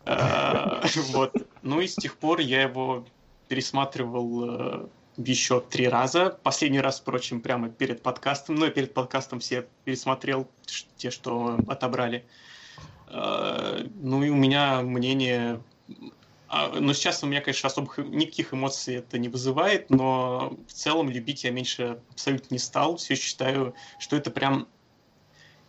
[0.05, 0.81] А,
[1.11, 1.33] вот.
[1.61, 3.05] Ну и с тех пор я его
[3.47, 6.37] пересматривал э, еще три раза.
[6.43, 8.55] Последний раз, впрочем, прямо перед подкастом.
[8.55, 10.47] Ну и перед подкастом все пересмотрел
[10.97, 12.25] те, что отобрали.
[13.07, 15.61] Э, ну и у меня мнение...
[16.49, 21.09] А, но сейчас у меня, конечно, особых никаких эмоций это не вызывает, но в целом
[21.09, 22.97] любить я меньше абсолютно не стал.
[22.97, 24.67] Все считаю, что это прям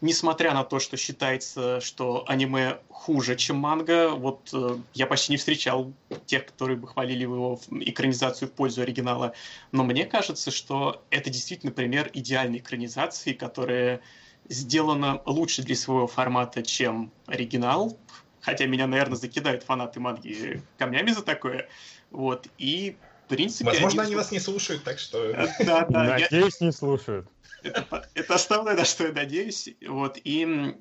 [0.00, 5.36] несмотря на то, что считается, что аниме хуже, чем манга, вот э, я почти не
[5.36, 5.92] встречал
[6.26, 9.34] тех, которые бы хвалили его экранизацию в пользу оригинала.
[9.72, 14.00] Но мне кажется, что это действительно пример идеальной экранизации, которая
[14.48, 17.96] сделано лучше для своего формата, чем оригинал.
[18.40, 21.68] Хотя меня, наверное, закидают фанаты манги камнями за такое.
[22.10, 22.46] Вот.
[22.58, 23.70] И, в принципе...
[23.70, 25.32] Возможно, они, вас не слушают, так что...
[25.60, 26.04] Да, да.
[26.04, 27.28] Надеюсь, не слушают.
[27.62, 29.68] Это, это основное, на что я надеюсь.
[29.86, 30.18] Вот.
[30.24, 30.74] И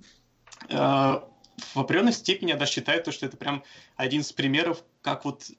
[0.69, 3.63] э, в определенной степени я даже считаю, то, что это прям
[3.95, 5.49] один из примеров, как вот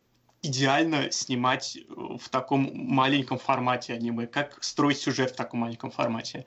[0.42, 6.46] идеально снимать в таком маленьком формате аниме, как строить сюжет в таком маленьком формате.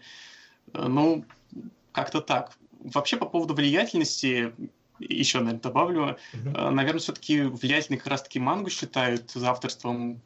[0.74, 1.26] Э, ну,
[1.92, 2.58] как-то так.
[2.80, 4.54] Вообще, по поводу влиятельности,
[5.10, 6.70] еще, наверное, добавлю, mm-hmm.
[6.70, 10.22] наверное, все-таки влиятельной как раз-таки мангу считают за авторством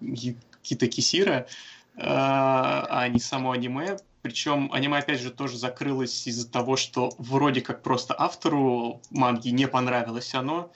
[0.61, 1.47] Кита Кисира,
[1.95, 3.97] э, а не само аниме.
[4.21, 9.67] Причем аниме, опять же, тоже закрылось из-за того, что вроде как просто автору манги не
[9.67, 10.71] понравилось оно.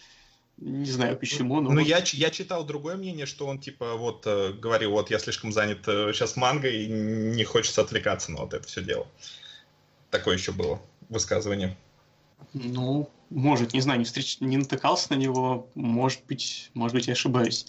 [0.58, 1.72] Не знаю почему, но...
[1.72, 5.80] Ну, я, я читал другое мнение, что он, типа, вот, говорил, вот, я слишком занят
[5.86, 9.08] сейчас мангой, и не хочется отвлекаться на вот это все дело.
[10.12, 11.76] такое еще было высказывание.
[12.54, 14.38] Ну, может, не знаю, не, встреч...
[14.40, 17.66] не натыкался на него, может быть, может быть, я ошибаюсь.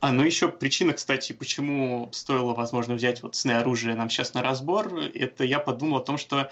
[0.00, 4.42] А, ну еще причина, кстати, почему стоило, возможно, взять вот сны оружие нам сейчас на
[4.42, 6.50] разбор, это я подумал о том, что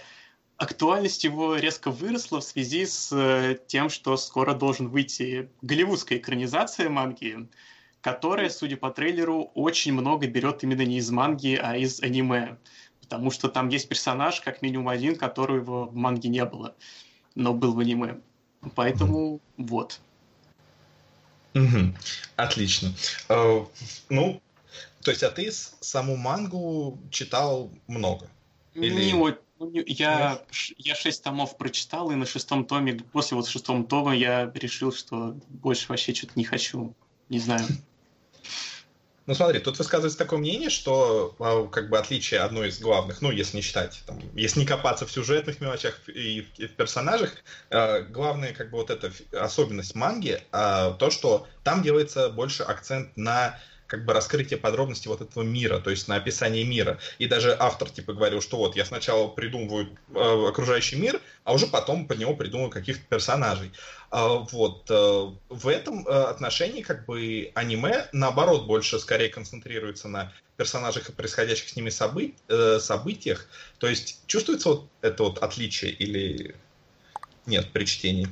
[0.56, 6.88] актуальность его резко выросла в связи с э, тем, что скоро должен выйти голливудская экранизация
[6.88, 7.48] манги,
[8.00, 12.58] которая, судя по трейлеру, очень много берет именно не из манги, а из аниме.
[13.00, 16.74] Потому что там есть персонаж, как минимум один, которого в манге не было,
[17.34, 18.20] но был в аниме.
[18.74, 20.00] Поэтому вот.
[21.54, 21.94] Угу.
[22.36, 22.92] Отлично.
[23.28, 23.64] Э,
[24.08, 24.40] ну,
[25.02, 28.28] то есть, а ты саму мангу читал много?
[28.74, 29.04] Или...
[29.06, 30.42] Не, вот, я,
[30.78, 35.36] я шесть томов прочитал, и на шестом томе, после вот шестого тома я решил, что
[35.48, 36.94] больше вообще что-то не хочу.
[37.28, 37.66] Не знаю.
[39.26, 43.30] Ну смотри, тут высказывается такое мнение, что а, как бы отличие одно из главных, ну
[43.30, 47.30] если не считать, там, если не копаться в сюжетных мелочах и в, и в персонажах,
[47.70, 53.16] э, главная как бы вот эта особенность манги, э, то, что там делается больше акцент
[53.16, 53.58] на
[53.92, 56.98] как бы раскрытие подробностей вот этого мира, то есть на описание мира.
[57.18, 61.66] И даже автор типа говорил, что вот я сначала придумываю э, окружающий мир, а уже
[61.66, 63.70] потом под него придумываю каких-то персонажей.
[64.10, 70.32] Э, вот э, в этом э, отношении как бы аниме наоборот больше скорее концентрируется на
[70.56, 73.46] персонажах и происходящих с ними собы- э, событиях.
[73.76, 76.56] То есть чувствуется вот это вот отличие или
[77.44, 78.26] нет при чтении?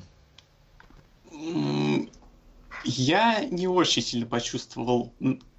[2.84, 5.12] Я не очень сильно почувствовал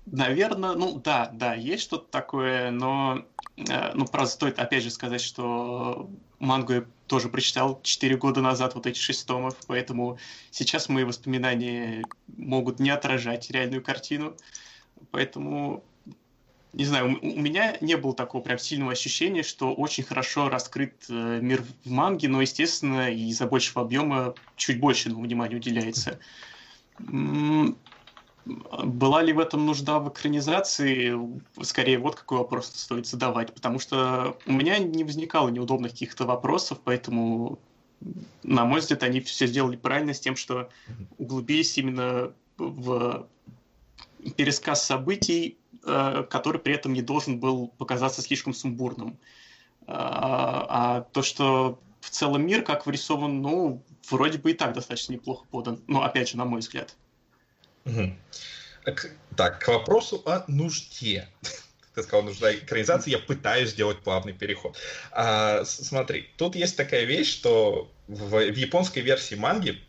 [0.05, 3.23] Наверное, ну да, да, есть что-то такое, но
[3.55, 6.09] э, ну, правда, стоит опять же сказать, что
[6.39, 10.17] мангу я тоже прочитал 4 года назад, вот эти 6 томов, поэтому
[10.49, 12.03] сейчас мои воспоминания
[12.35, 14.35] могут не отражать реальную картину.
[15.11, 15.83] Поэтому,
[16.73, 21.39] не знаю, у меня не было такого прям сильного ощущения, что очень хорошо раскрыт э,
[21.41, 26.19] мир в манге, но, естественно, из-за большего объема чуть больше внимания уделяется.
[28.45, 31.15] Была ли в этом нужда в экранизации?
[31.61, 36.79] Скорее, вот какой вопрос стоит задавать, потому что у меня не возникало неудобных каких-то вопросов,
[36.83, 37.59] поэтому,
[38.43, 40.69] на мой взгляд, они все сделали правильно с тем, что
[41.19, 43.27] углубились именно в
[44.35, 49.17] пересказ событий, э, который при этом не должен был показаться слишком сумбурным.
[49.87, 55.13] А, а то, что в целом мир как вырисован, ну, вроде бы и так достаточно
[55.13, 55.79] неплохо подан.
[55.87, 56.95] Но, опять же, на мой взгляд.
[57.85, 58.15] Угу.
[59.35, 61.27] Так, к вопросу о нужде.
[61.95, 64.77] Ты сказал, нужна экранизация, я пытаюсь сделать плавный переход.
[65.11, 69.81] А, смотри, тут есть такая вещь, что в, в японской версии манги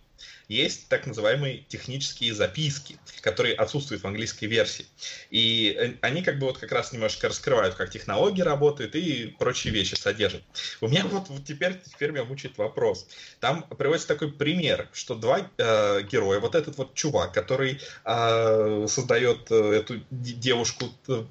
[0.53, 4.87] есть так называемые технические записки, которые отсутствуют в английской версии.
[5.31, 9.73] И э, они как бы вот как раз немножко раскрывают, как технологии работают и прочие
[9.73, 10.43] вещи содержат.
[10.81, 13.07] У меня вот, вот теперь, теперь меня мучает вопрос.
[13.41, 19.51] Там приводится такой пример, что два э, героя, вот этот вот чувак, который э, создает
[19.51, 21.25] э, эту девушку э,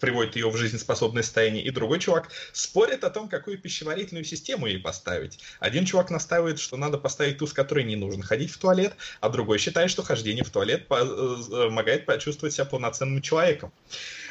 [0.00, 4.78] приводит ее в жизнеспособное состояние, и другой чувак спорит о том, какую пищеварительную систему ей
[4.78, 5.38] поставить.
[5.60, 9.28] Один чувак настаивает, что надо поставить ту, с которой не нужно ходить в туалет, а
[9.28, 13.72] другой считает, что хождение в туалет э, помогает почувствовать себя полноценным человеком.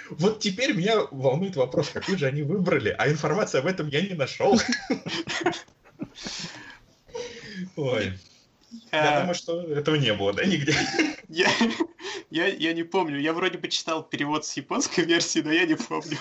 [0.09, 4.13] Вот теперь меня волнует вопрос, какой же они выбрали, а информации об этом я не
[4.13, 4.55] нашел.
[7.75, 8.13] Ой.
[8.91, 10.73] Я думаю, что этого не было, да, нигде.
[11.27, 11.49] Я,
[12.29, 13.19] я, я не помню.
[13.19, 16.17] Я вроде бы читал перевод с японской версии, но я не помню.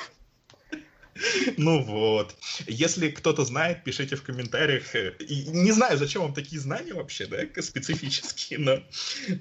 [1.56, 2.34] Ну вот.
[2.66, 4.94] Если кто-то знает, пишите в комментариях.
[4.94, 8.78] И не знаю, зачем вам такие знания вообще, да, специфические, но,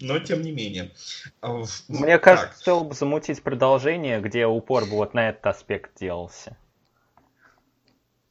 [0.02, 0.91] но тем не менее.
[1.41, 2.24] А Мне так.
[2.24, 6.58] кажется, стоило бы замутить продолжение, где упор бы вот на этот аспект делался.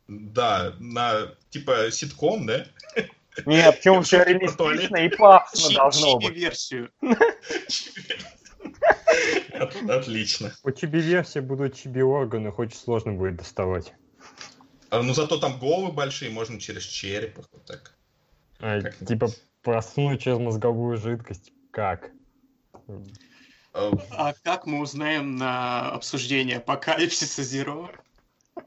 [0.08, 2.66] Да, на типа ситком, да?
[3.46, 6.34] Нет, почему все реалистично и пафосно должно быть.
[6.34, 6.90] версию.
[9.88, 10.52] Отлично.
[10.62, 13.94] По чиби-версии будут чиби-органы, очень сложно будет доставать.
[14.90, 17.36] А, ну зато там головы большие, можно через череп.
[17.36, 17.94] Вот так.
[18.60, 19.28] А, типа
[19.62, 21.52] просунуть через мозговую жидкость.
[21.70, 22.10] Как?
[23.72, 27.90] А, а как мы узнаем на обсуждение апокалипсиса Зеро?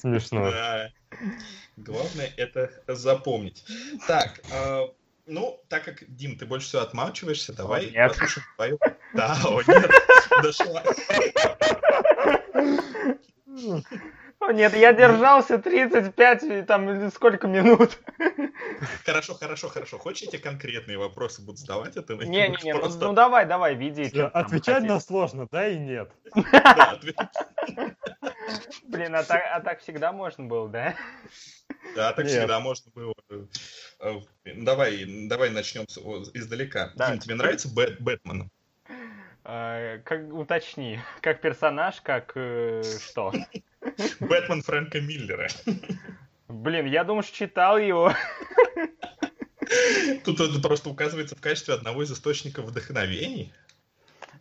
[0.00, 0.52] Смешно.
[1.84, 3.64] Главное это запомнить.
[4.06, 4.90] Так, а,
[5.26, 8.12] ну, так как, Дим, ты больше всего отмалчиваешься, давай нет.
[8.12, 8.78] послушаем твою...
[9.14, 9.90] Да, о, нет,
[10.42, 10.82] дошла.
[14.40, 17.98] О, нет, я держался 35 там или сколько минут.
[19.04, 19.98] Хорошо, хорошо, хорошо.
[19.98, 21.96] Хочешь, я тебе конкретные вопросы буду задавать?
[21.96, 23.04] Это не, не, не, ну, просто...
[23.04, 24.10] ну давай, давай, веди.
[24.20, 26.10] Отвечать на сложно, да и нет.
[28.84, 30.94] Блин, а так, а так всегда можно было, да?
[31.94, 32.38] Да, так Нет.
[32.38, 33.14] всегда можно было.
[34.00, 34.20] Э,
[34.56, 35.84] давай, давай начнем
[36.34, 36.92] издалека.
[36.96, 37.10] Да.
[37.10, 38.50] Дим, тебе нравится Бэт, Бэтмен?
[39.44, 43.32] А, как уточни, как персонаж, как э, что?
[44.20, 45.48] Бэтмен Фрэнка Миллера.
[46.48, 48.12] Блин, я думаю, что читал его.
[50.24, 53.52] Тут это просто указывается в качестве одного из источников вдохновений.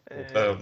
[0.10, 0.58] Э,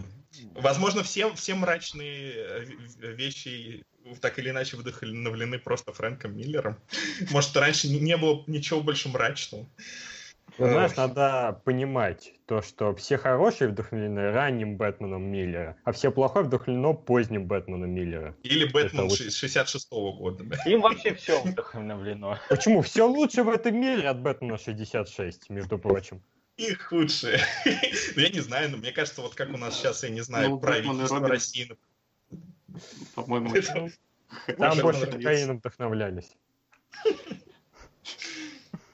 [0.54, 2.66] возможно, все, все мрачные э,
[3.00, 3.84] вещи
[4.22, 6.78] так или иначе вдохновлены просто Фрэнком Миллером.
[7.32, 9.68] Может, раньше не было ничего больше мрачного.
[10.58, 16.46] Ну, знаешь, надо понимать то, что все хорошие вдохновлены ранним Бэтменом Миллера, а все плохое
[16.46, 18.36] вдохновлено поздним Бэтменом Миллера.
[18.44, 20.44] Или Бэтмен Это 66-го года.
[20.46, 20.58] Да?
[20.66, 22.40] Им вообще все вдохновлено.
[22.48, 22.82] Почему?
[22.84, 26.22] Все лучше в этом мире от Бэтмена 66, между прочим.
[26.58, 27.40] И худшие.
[28.16, 30.52] Ну, я не знаю, но мне кажется, вот как у нас сейчас, я не знаю,
[30.52, 31.70] ну, правительство России.
[33.16, 33.54] По-моему,
[34.58, 36.32] там больше кокаином вдохновлялись.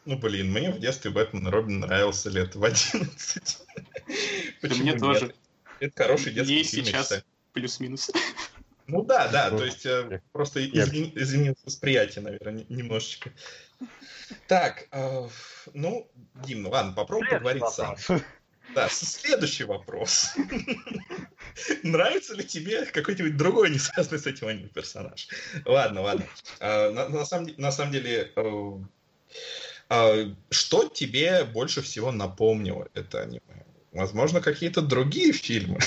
[0.05, 3.57] Ну, блин, мне в детстве Бэтмен Робин нравился лет в 11.
[4.61, 5.35] Почему мне тоже.
[5.79, 7.23] Это хороший детский Ей фильм, сейчас
[7.53, 8.11] плюс-минус.
[8.87, 13.31] Ну да, да, то есть э, просто изменилось восприятие, наверное, немножечко.
[14.47, 15.27] Так, э,
[15.73, 17.95] ну, Дим, ну ладно, попробуй поговорить сам.
[18.73, 20.33] Да, следующий вопрос.
[21.83, 25.27] Нравится ли тебе какой-нибудь другой, не связанный с этим аниме персонаж?
[25.65, 26.25] Ладно, ладно.
[26.59, 28.71] А, на, на, самом, на самом деле, э,
[29.89, 33.41] а, что тебе больше всего напомнило это аниме?
[33.91, 35.79] Возможно, какие-то другие фильмы?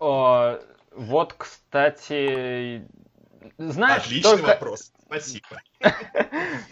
[0.00, 0.58] О,
[0.90, 2.86] вот, кстати,
[3.58, 4.46] знаешь, Отличный только...
[4.46, 4.92] вопрос.
[5.06, 5.60] Спасибо.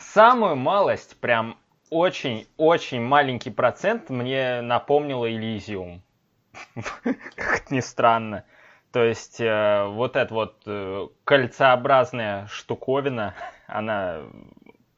[0.01, 1.59] Самую малость, прям
[1.93, 6.03] очень-очень маленький процент мне напомнило Элизиум.
[7.37, 8.45] как ни странно.
[8.93, 13.35] То есть э, вот эта вот э, кольцеобразная штуковина,
[13.67, 14.23] она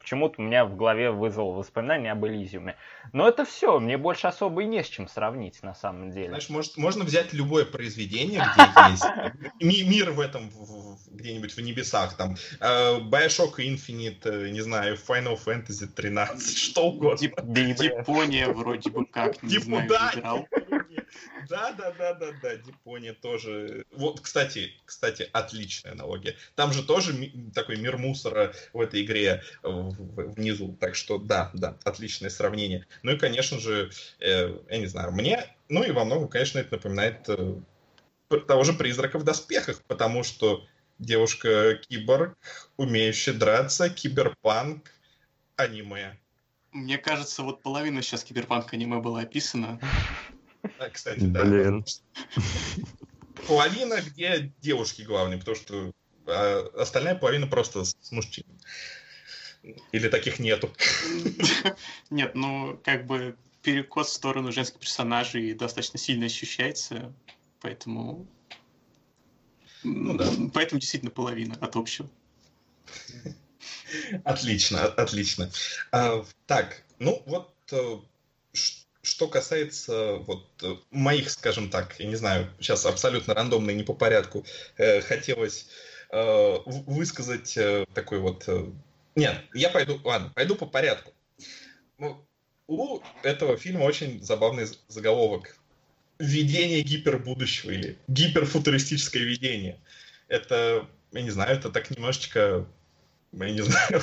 [0.05, 2.75] почему-то у меня в голове вызвало воспоминание об Элизиуме.
[3.11, 6.27] Но это все, мне больше особо и не с чем сравнить на самом деле.
[6.27, 10.51] Знаешь, может, можно взять любое произведение, где есть мир в этом
[11.09, 17.25] где-нибудь в небесах, там, э, Bioshock Infinite, э, не знаю, Final Fantasy 13, что угодно.
[17.25, 20.47] Япония вроде бы как, не знаю.
[21.49, 23.85] Да, да, да, да, да, Япония тоже.
[23.91, 26.35] Вот, кстати, кстати, отличная аналогия.
[26.55, 30.75] Там же тоже такой мир мусора в этой игре внизу.
[30.79, 32.85] Так что да, да, отличное сравнение.
[33.03, 36.75] Ну и, конечно же, э, я не знаю, мне, ну и во многом, конечно, это
[36.75, 37.55] напоминает э,
[38.47, 40.65] того же призрака в доспехах, потому что
[40.99, 42.37] девушка-киборг,
[42.77, 44.91] умеющая драться, киберпанк,
[45.55, 46.17] аниме.
[46.71, 49.79] Мне кажется, вот половина сейчас киберпанк аниме была описана.
[50.89, 51.43] Кстати, да.
[51.43, 51.85] Блин.
[53.47, 55.93] Половина, где девушки главные, потому что
[56.27, 58.59] а остальная половина просто с мужчинами.
[59.91, 60.71] Или таких нету?
[62.09, 67.13] Нет, ну, как бы перекос в сторону женских персонажей достаточно сильно ощущается,
[67.61, 68.27] поэтому...
[69.83, 70.31] Ну да.
[70.53, 72.09] Поэтому действительно половина от общего.
[74.23, 75.49] Отлично, отлично.
[75.91, 77.97] А, так, ну вот э,
[79.15, 80.45] что касается вот
[80.91, 84.43] моих, скажем так, я не знаю, сейчас абсолютно рандомно и не по порядку,
[84.75, 85.67] э, хотелось
[86.11, 88.65] э, высказать э, такой вот э,
[89.15, 91.13] нет, я пойду, ладно, пойду по порядку.
[91.97, 92.27] Ну,
[92.67, 95.55] у этого фильма очень забавный заголовок.
[96.19, 99.79] Видение гипербудущего или гиперфутуристическое видение.
[100.27, 102.67] Это, я не знаю, это так немножечко,
[103.31, 104.01] я не знаю,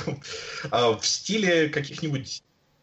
[0.71, 2.41] а в стиле каких-нибудь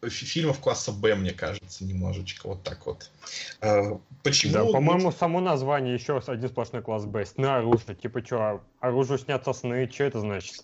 [0.09, 3.09] фильмов класса Б, мне кажется, немножечко вот так вот.
[3.61, 4.53] А, почему?
[4.53, 7.25] Да, по-моему, само название еще один сплошной класс Б.
[7.25, 7.95] Сны оружия.
[7.95, 10.63] Типа, что, оружие снятся сны, что это значит?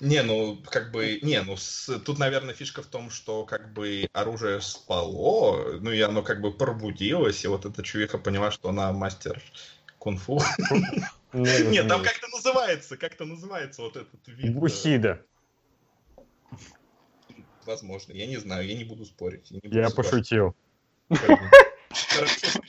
[0.00, 4.08] Не, ну, как бы, не, ну, с, тут, наверное, фишка в том, что, как бы,
[4.14, 8.92] оружие спало, ну, и оно, как бы, пробудилось, и вот эта чувиха поняла, что она
[8.92, 9.42] мастер
[9.98, 10.40] кунг-фу.
[11.32, 14.54] Нет, там как-то называется, как-то называется вот этот вид.
[14.54, 15.22] Бусида.
[17.66, 19.48] Возможно, я не знаю, я не буду спорить.
[19.62, 20.54] Я пошутил.
[21.90, 22.60] Хорошо,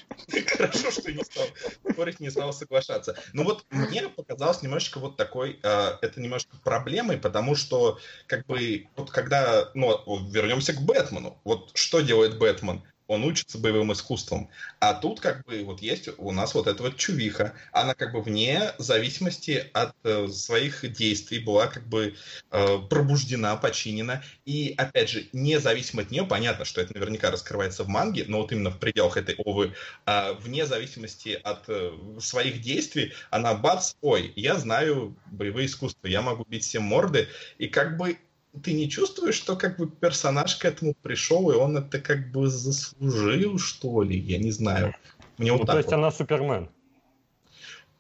[0.47, 1.45] хорошо, что не стал
[1.91, 3.15] спорить, не стал соглашаться.
[3.33, 8.87] Ну вот мне показалось немножечко вот такой, э, это немножко проблемой, потому что как бы
[8.95, 12.81] вот когда, ну вернемся к Бэтмену, вот что делает Бэтмен?
[13.12, 14.49] Он учится боевым искусством.
[14.80, 17.53] А тут как бы вот есть у нас вот эта вот чувиха.
[17.74, 22.16] Она как бы вне зависимости от э, своих действий была как бы
[22.51, 24.24] э, пробуждена, починена.
[24.45, 28.53] И опять же, независимо от нее, понятно, что это наверняка раскрывается в манге, но вот
[28.53, 29.74] именно в пределах этой овы,
[30.05, 31.91] э, вне зависимости от э,
[32.22, 37.28] своих действий, она бац, ой, я знаю боевые искусства, я могу бить всем морды.
[37.57, 38.18] И как бы
[38.64, 42.47] ты не чувствуешь, что как бы персонаж к этому пришел, и он это как бы
[42.47, 44.18] заслужил, что ли?
[44.18, 44.95] Я не знаю.
[45.38, 45.95] Мне ну, вот то есть вот.
[45.95, 46.70] она Супермен?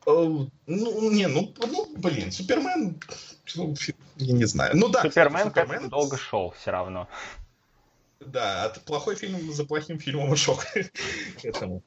[0.05, 2.99] Uh, ну, не, ну, ну, блин, Супермен,
[3.55, 3.75] ну,
[4.17, 4.75] я не знаю.
[4.75, 7.07] Ну да, Супермен, кстати, Супермен долго шел все равно.
[8.19, 11.83] Да, от плохой фильм за плохим фильмом ушел к этому.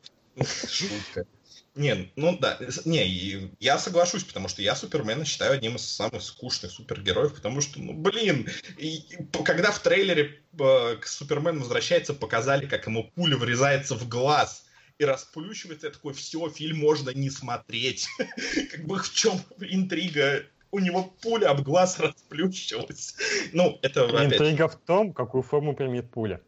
[0.69, 1.27] Шутка.
[1.75, 6.71] Не, ну да, не, я соглашусь, потому что я Супермена считаю одним из самых скучных
[6.71, 8.49] супергероев, потому что, ну, блин,
[8.79, 9.03] и,
[9.45, 14.67] когда в трейлере э, к Супермену возвращается, показали, как ему пуля врезается в глаз
[14.99, 18.07] и расплющивается, я такой, все, фильм можно не смотреть.
[18.71, 20.45] Как бы в чем интрига?
[20.71, 23.17] У него пуля об глаз расплющилась.
[23.53, 26.41] Ну, это Интрига в том, какую форму примет пуля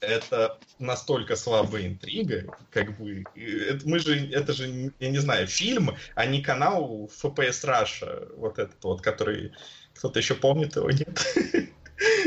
[0.00, 5.96] это настолько слабая интрига, как бы, это, мы же, это же, я не знаю, фильм,
[6.14, 9.52] а не канал FPS Russia, вот этот вот, который,
[9.94, 11.36] кто-то еще помнит его, нет?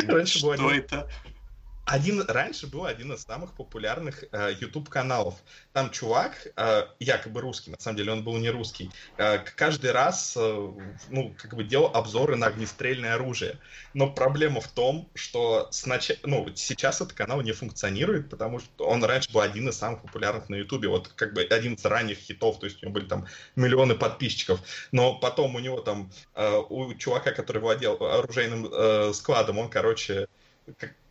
[0.08, 1.10] Раньше Что это?
[1.90, 5.36] Один, раньше был один из самых популярных э, YouTube каналов.
[5.74, 10.36] Там чувак, э, якобы русский, на самом деле он был не русский, э, каждый раз,
[10.38, 10.72] э,
[11.10, 13.58] ну, как бы делал обзоры на огнестрельное оружие.
[13.96, 16.12] Но проблема в том, что снач...
[16.24, 20.48] ну, сейчас этот канал не функционирует, потому что он раньше был один из самых популярных
[20.50, 23.26] на YouTube, вот как бы один из ранних хитов, то есть у него были там
[23.56, 24.60] миллионы подписчиков.
[24.92, 30.28] Но потом у него там, э, у чувака, который владел оружейным э, складом, он, короче,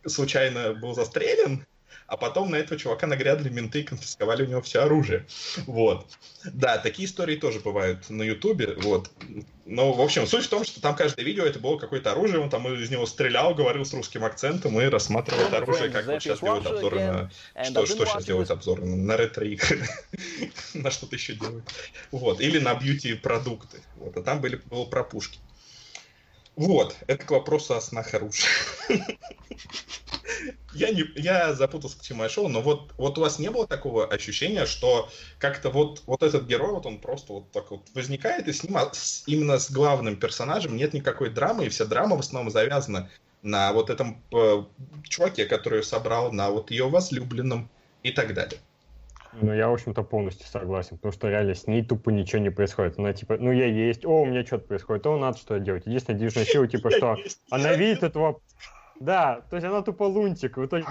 [0.05, 1.65] случайно был застрелен,
[2.09, 5.27] а потом на этого чувака нагрянули менты и конфисковали у него все оружие.
[5.67, 6.07] Вот.
[6.43, 9.11] Да, такие истории тоже бывают на Ютубе, вот.
[9.65, 12.49] Но, в общем, суть в том, что там каждое видео это было какое-то оружие, он
[12.49, 16.39] там из него стрелял, говорил с русским акцентом и рассматривал это оружие, как вот сейчас
[16.39, 17.63] делают обзоры на...
[17.63, 18.83] Что, что сейчас делают обзоры?
[18.85, 19.85] На ретро-игры,
[20.73, 21.63] на что-то еще делают.
[22.09, 22.41] Вот.
[22.41, 23.81] Или на бьюти-продукты.
[23.97, 24.17] Вот.
[24.17, 25.39] А там были, было про пушки.
[26.59, 28.49] Вот, это к вопросу о снах оружия.
[30.73, 33.65] Я, не, я запутался, к чему я шел, но вот, вот у вас не было
[33.65, 38.49] такого ощущения, что как-то вот, вот этот герой, вот он просто вот так вот возникает,
[38.49, 42.17] и с ним, а, с, именно с главным персонажем нет никакой драмы, и вся драма
[42.17, 43.09] в основном завязана
[43.41, 44.63] на вот этом э,
[45.03, 47.69] чуваке, который собрал, на вот ее возлюбленном
[48.03, 48.59] и так далее.
[49.33, 52.97] Ну, я, в общем-то, полностью согласен, потому что реально с ней тупо ничего не происходит.
[52.97, 55.85] Она типа, ну, я есть, о, у меня что-то происходит, о, надо что делать.
[55.85, 57.17] Единственная движная сила, типа, что
[57.51, 58.41] она видит этого...
[58.99, 60.85] Да, то есть она тупо лунтик, в итоге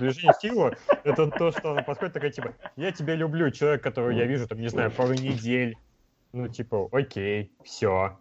[0.00, 4.24] движение силы, это то, что она подходит, такая, типа, я тебя люблю, человек, которого я
[4.24, 5.76] вижу, там, не знаю, пару недель.
[6.32, 8.18] Ну, типа, окей, все.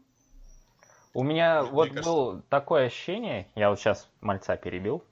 [1.16, 5.03] У меня вот было такое ощущение, я вот сейчас мальца перебил,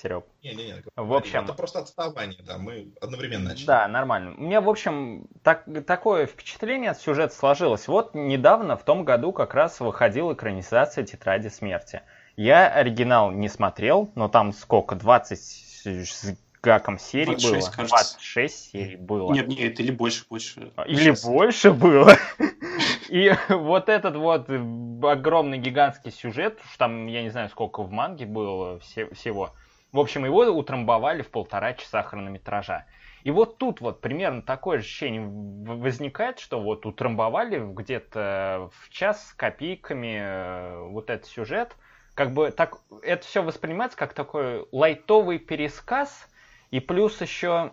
[0.00, 0.24] Серег.
[0.42, 1.44] Не-не-не, в общем...
[1.44, 3.66] Это просто отставание, да, мы одновременно начали.
[3.66, 4.34] Да, нормально.
[4.36, 7.88] У меня, в общем, так, такое впечатление от сюжета сложилось.
[7.88, 12.02] Вот недавно, в том году, как раз выходила экранизация «Тетради смерти».
[12.36, 17.72] Я оригинал не смотрел, но там сколько, 20 с гаком серий 26, было?
[17.72, 17.88] Кажется.
[17.88, 19.32] 26 серий было.
[19.32, 20.72] Нет, нет, или больше, больше.
[20.86, 21.24] Или Сейчас.
[21.24, 22.16] больше было.
[23.08, 28.78] И вот этот вот огромный гигантский сюжет, там, я не знаю, сколько в манге было
[28.80, 29.52] всего,
[29.92, 32.86] в общем, его утрамбовали в полтора часа хронометража.
[33.22, 39.32] И вот тут вот примерно такое ощущение возникает, что вот утрамбовали где-то в час с
[39.34, 41.76] копейками э, вот этот сюжет.
[42.14, 46.28] Как бы так, это все воспринимается как такой лайтовый пересказ,
[46.70, 47.72] и плюс еще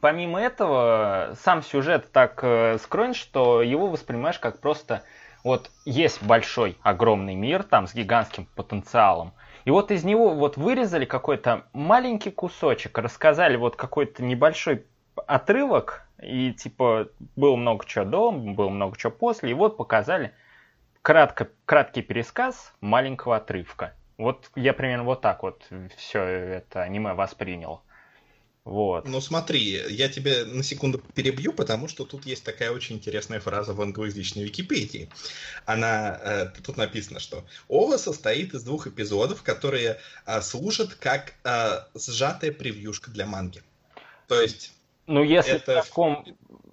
[0.00, 5.02] помимо этого сам сюжет так э, скроен, что его воспринимаешь как просто
[5.44, 9.32] вот есть большой, огромный мир там с гигантским потенциалом,
[9.66, 14.86] и вот из него вот вырезали какой-то маленький кусочек, рассказали вот какой-то небольшой
[15.26, 20.32] отрывок, и типа было много чего до, было много чего после, и вот показали
[21.02, 23.94] кратко, краткий пересказ маленького отрывка.
[24.18, 27.82] Вот я примерно вот так вот все это аниме воспринял.
[28.66, 29.06] Вот.
[29.06, 33.72] Ну смотри, я тебя на секунду перебью, потому что тут есть такая очень интересная фраза
[33.74, 35.08] в англоязычной Википедии.
[35.66, 41.84] Она э, тут написано, что ОВА состоит из двух эпизодов, которые э, служат как э,
[41.94, 43.62] сжатая превьюшка для манги.
[44.26, 44.72] То есть.
[45.06, 45.82] Ну если это...
[45.82, 46.24] в таком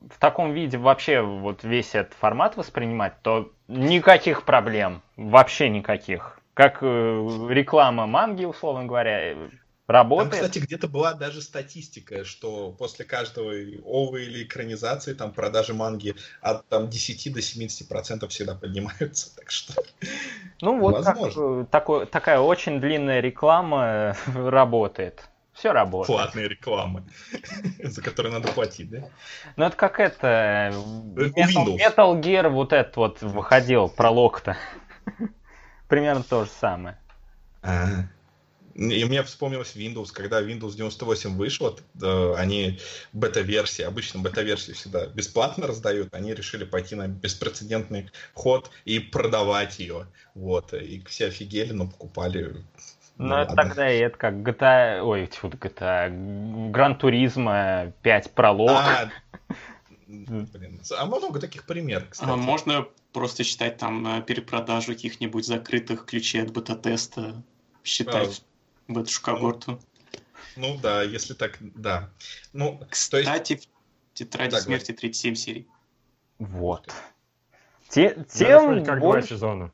[0.10, 6.40] в таком виде вообще вот весь этот формат воспринимать, то никаких проблем, вообще никаких.
[6.56, 6.86] Как э,
[7.50, 9.36] реклама манги, условно говоря,
[9.94, 10.32] Работает.
[10.32, 13.54] Там, кстати, где-то была даже статистика, что после каждого
[13.86, 19.52] овы или экранизации там продажи манги от там, 10 до 70 процентов всегда поднимаются, так
[19.52, 19.76] что
[20.62, 25.30] Ну вот э, такой, такая очень длинная реклама э, работает.
[25.54, 26.08] Все работает.
[26.08, 27.04] Платные рекламы,
[27.84, 29.04] за которые надо платить, да?
[29.58, 30.72] Ну это как это...
[30.74, 34.58] Metal, Metal Gear вот этот вот выходил, пролог-то.
[35.88, 36.98] Примерно то же самое.
[37.62, 38.08] А,
[38.76, 41.80] и мне вспомнилось Windows, когда Windows 98 вышел,
[42.38, 42.80] они
[43.14, 50.08] бета-версии, обычно бета-версии всегда бесплатно раздают, они решили пойти на беспрецедентный ход и продавать ее.
[50.34, 52.64] Вот, и все офигели, но покупали
[53.18, 58.72] ну, ну это тогда и это как GTA, ой, тьфу, GTA, Гран Туризма 5 пролог.
[58.72, 59.12] А,
[60.08, 62.30] блин, а много таких примеров, кстати.
[62.30, 67.44] А можно просто считать там э, перепродажу каких-нибудь закрытых ключей от бета-теста,
[67.84, 68.53] считать а,
[68.88, 69.80] в эту когорту.
[70.56, 72.10] Ну, ну да, если так, да.
[72.54, 73.70] Ну, Кстати, есть...
[73.70, 75.68] в Тетради да, смерти 37 серий.
[76.40, 76.92] Вот.
[77.90, 79.30] Те, тем как больше...
[79.30, 79.74] два сезона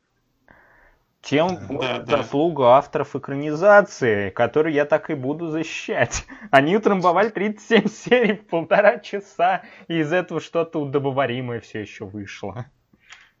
[1.22, 2.78] тем да, заслугу да.
[2.78, 6.26] авторов экранизации, которую я так и буду защищать.
[6.50, 12.66] Они утрамбовали 37 серий в полтора часа, и из этого что-то удобоваримое все еще вышло.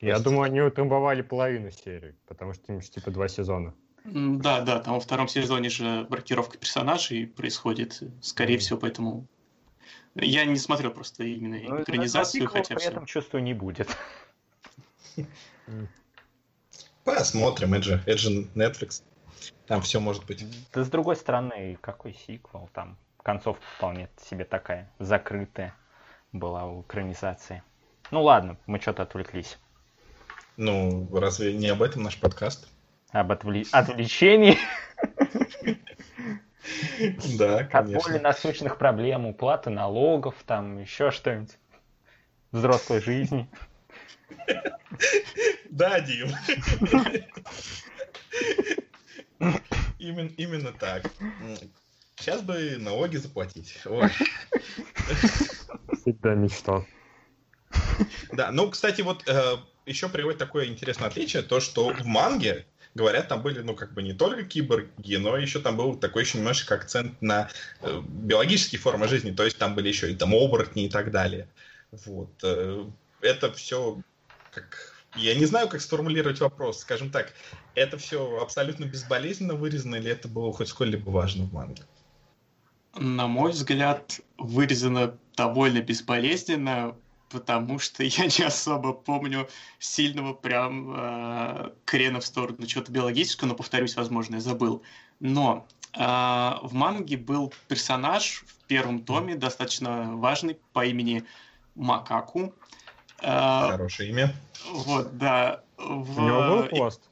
[0.00, 0.30] Я Просто...
[0.30, 3.74] думаю, они утрамбовали половину серии, потому что им типа два сезона.
[4.04, 9.26] Да, да, там во втором сезоне же маркировка персонажей происходит, скорее всего, поэтому
[10.14, 13.96] я не смотрел просто именно ну, экранизацию, хотя при этом чувствую не будет.
[17.04, 19.02] Посмотрим, это же, это же Netflix.
[19.66, 20.44] Там все может быть.
[20.72, 22.68] Да с другой стороны, какой сиквел?
[22.72, 25.74] Там концовка вполне себе такая закрытая
[26.32, 27.62] была у экранизации.
[28.10, 29.58] Ну ладно, мы что-то отвлеклись.
[30.56, 32.68] Ну, разве не об этом наш подкаст?
[33.12, 33.64] Об отвле...
[33.72, 34.56] отвлечении?
[37.38, 37.98] Да, конечно.
[37.98, 41.58] От более насущных проблем, уплаты налогов, там еще что-нибудь.
[42.52, 43.48] Взрослой жизни.
[45.70, 46.28] Да, Дим.
[49.98, 51.04] Именно, именно так.
[52.16, 53.78] Сейчас бы налоги заплатить.
[56.00, 56.86] Всегда мечтал.
[58.32, 59.56] Да, ну, кстати, вот э,
[59.86, 64.02] еще приводит такое интересное отличие, то, что в манге, говорят, там были, ну, как бы
[64.02, 67.48] не только киборги, но еще там был такой еще немножко акцент на
[67.82, 71.48] э, биологические формы жизни, то есть там были еще и там оборотни и так далее.
[71.92, 72.30] Вот.
[72.42, 72.84] Э,
[73.20, 74.02] это все
[74.52, 76.80] как я не знаю, как сформулировать вопрос.
[76.80, 77.32] Скажем так,
[77.74, 81.82] это все абсолютно безболезненно вырезано, или это было хоть сколь-либо важно в манге?
[82.96, 86.96] На мой взгляд, вырезано довольно безболезненно,
[87.30, 93.54] потому что я не особо помню сильного прям э, крена в сторону чего-то биологического, но,
[93.54, 94.82] повторюсь, возможно, я забыл.
[95.20, 101.24] Но э, в манге был персонаж в первом томе, достаточно важный, по имени
[101.74, 102.52] Макаку,
[103.22, 104.34] а, Хорошее имя.
[104.72, 105.62] Вот, да.
[105.76, 106.18] В...
[106.18, 107.02] У него был хвост?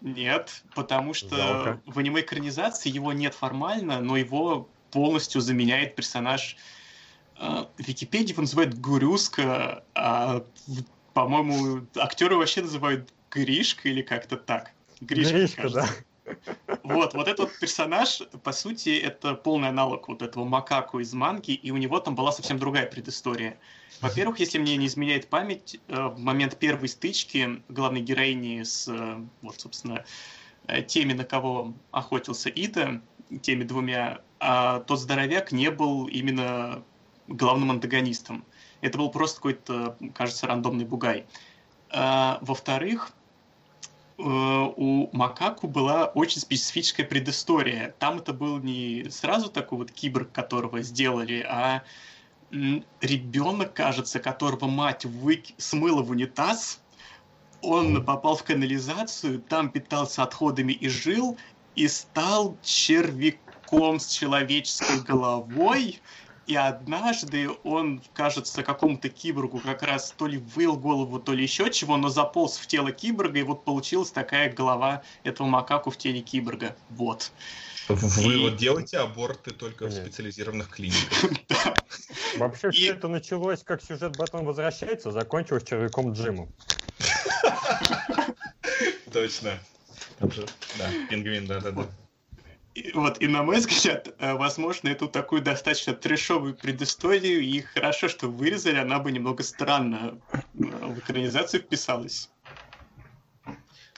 [0.00, 1.80] Нет, потому что Жалко.
[1.84, 6.77] в аниме-экранизации его нет формально, но его полностью заменяет персонаж э,
[7.38, 10.44] в Википедии его называют Гурюска, а,
[11.14, 14.72] по-моему, актеры вообще называют Гришка или как-то так.
[15.00, 15.88] Гришка, Гришка да.
[16.82, 21.70] Вот, вот этот персонаж, по сути, это полный аналог вот этого Макаку из манги, и
[21.70, 23.58] у него там была совсем другая предыстория.
[24.00, 29.24] Во-первых, если мне не изменяет память, э, в момент первой стычки главной героини с, э,
[29.42, 30.04] вот, собственно,
[30.66, 33.00] э, теми, на кого охотился Ида,
[33.42, 36.82] теми двумя, а тот здоровяк не был именно
[37.28, 38.44] главным антагонистом.
[38.80, 41.26] Это был просто какой-то, кажется, рандомный бугай.
[41.90, 43.12] А, во-вторых,
[44.18, 47.94] у Макаку была очень специфическая предыстория.
[48.00, 51.84] Там это был не сразу такой вот киборг, которого сделали, а
[52.50, 55.44] ребенок, кажется, которого мать вы...
[55.56, 56.80] смыла в унитаз,
[57.62, 61.36] он попал в канализацию, там питался отходами и жил,
[61.76, 66.00] и стал червяком с человеческой головой,
[66.48, 71.70] и однажды он, кажется, какому-то киборгу как раз то ли выл голову, то ли еще
[71.70, 76.22] чего, но заполз в тело киборга, и вот получилась такая голова этого макаку в теле
[76.22, 76.74] киборга.
[76.88, 77.32] Вот.
[77.88, 78.42] Вы и...
[78.42, 79.92] вот делаете аборты только Нет.
[79.92, 81.32] в специализированных клиниках.
[82.38, 86.50] Вообще все это началось, как сюжет Бэтмен возвращается, закончилось червяком Джимом.
[89.12, 89.58] Точно.
[90.18, 91.86] Да, пингвин, да-да-да.
[92.94, 98.28] Вот, и на мой взгляд, э, возможно, эту такую достаточно трешовую предысторию, и хорошо, что
[98.28, 102.30] вырезали, она бы немного странно э, в экранизацию вписалась.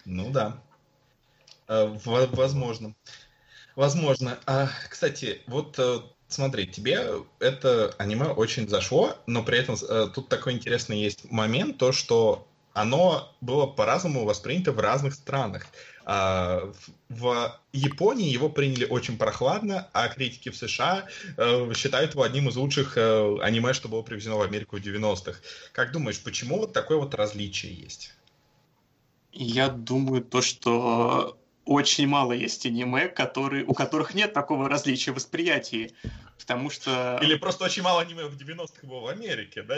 [0.05, 0.63] Ну да.
[1.69, 1.87] Э,
[2.33, 2.95] возможно.
[3.77, 4.39] Возможно.
[4.47, 5.79] А, кстати, вот
[6.29, 7.09] смотри, тебе
[7.39, 9.77] это аниме очень зашло, но при этом
[10.13, 15.67] тут такой интересный есть момент, то что оно было по-разному воспринято в разных странах.
[16.05, 16.73] А,
[17.09, 22.57] в Японии его приняли очень прохладно, а критики в США э, считают его одним из
[22.57, 25.39] лучших э, аниме, что было привезено в Америку в 90-х.
[25.73, 28.15] Как думаешь, почему вот такое вот различие есть?
[29.33, 35.93] Я думаю, то, что очень мало есть аниме, которые, у которых нет такого различия восприятия.
[36.39, 37.21] Потому что...
[37.23, 39.77] Или просто очень мало аниме в 90-х было в Америке, да?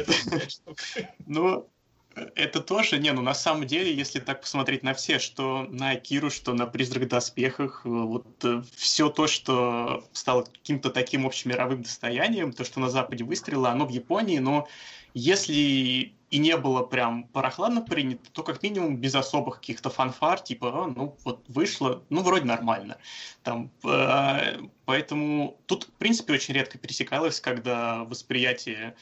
[1.27, 1.69] Ну,
[2.15, 6.31] это тоже, не, ну на самом деле, если так посмотреть на все, что на Акиру,
[6.31, 12.53] что на Призрак доспехах, э, вот э, все то, что стало каким-то таким общемировым достоянием,
[12.53, 14.69] то, что на Западе выстрелило, оно в Японии, но
[15.15, 20.85] если и не было прям прохладно принято, то как минимум без особых каких-то фанфар, типа,
[20.85, 22.97] а, ну вот вышло, ну вроде нормально.
[23.43, 28.97] Там, э, поэтому тут, в принципе, очень редко пересекалось, когда восприятие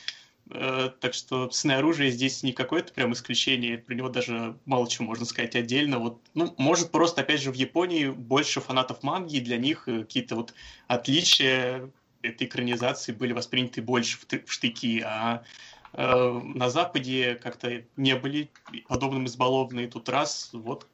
[0.51, 5.25] так что сны оружия здесь не какое-то прям исключение, про него даже мало чего можно
[5.25, 5.99] сказать отдельно.
[5.99, 10.01] Вот, ну, может, просто, опять же, в Японии больше фанатов манги, и для них э,
[10.01, 10.55] какие-то вот
[10.89, 11.91] отличия
[12.23, 15.45] этой экранизации были восприняты больше в штыки, а
[15.93, 18.51] э, на Западе как-то не были
[18.89, 19.87] подобным избалованы.
[19.87, 20.87] Тут раз, вот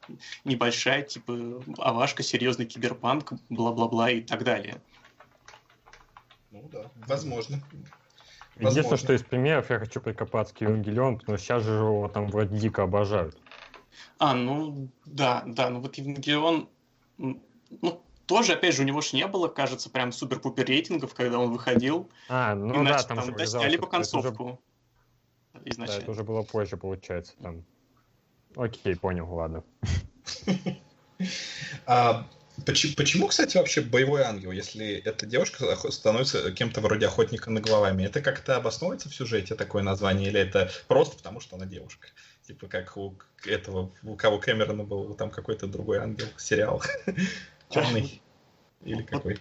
[0.44, 4.82] небольшая, типа, авашка, серьезный киберпанк, бла-бла-бла и так далее.
[6.50, 7.62] Ну да, возможно.
[8.58, 12.28] Единственное, что из примеров я хочу прикопаться к Евангелион, потому что сейчас же его там
[12.28, 13.36] вроде дико обожают.
[14.18, 16.68] А, ну да, да, ну вот Евангелион,
[17.18, 21.52] ну тоже, опять же, у него же не было, кажется, прям супер-пупер рейтингов, когда он
[21.52, 22.10] выходил.
[22.28, 24.44] А, ну Иначе, да, там, там же либо концовку.
[24.44, 24.58] Уже...
[25.64, 25.98] Изначально.
[25.98, 27.64] Да, это уже было позже, получается, там.
[28.56, 29.62] Окей, понял, ладно.
[32.64, 38.04] Почему, почему, кстати, вообще боевой ангел, если эта девушка становится кем-то вроде охотника на головами?
[38.04, 42.08] Это как-то обосновывается в сюжете такое название, или это просто потому, что она девушка?
[42.46, 46.82] Типа как у этого, у кого Кэмерона был там какой-то другой ангел, сериал.
[47.68, 48.22] Темный.
[48.84, 49.38] Или какой?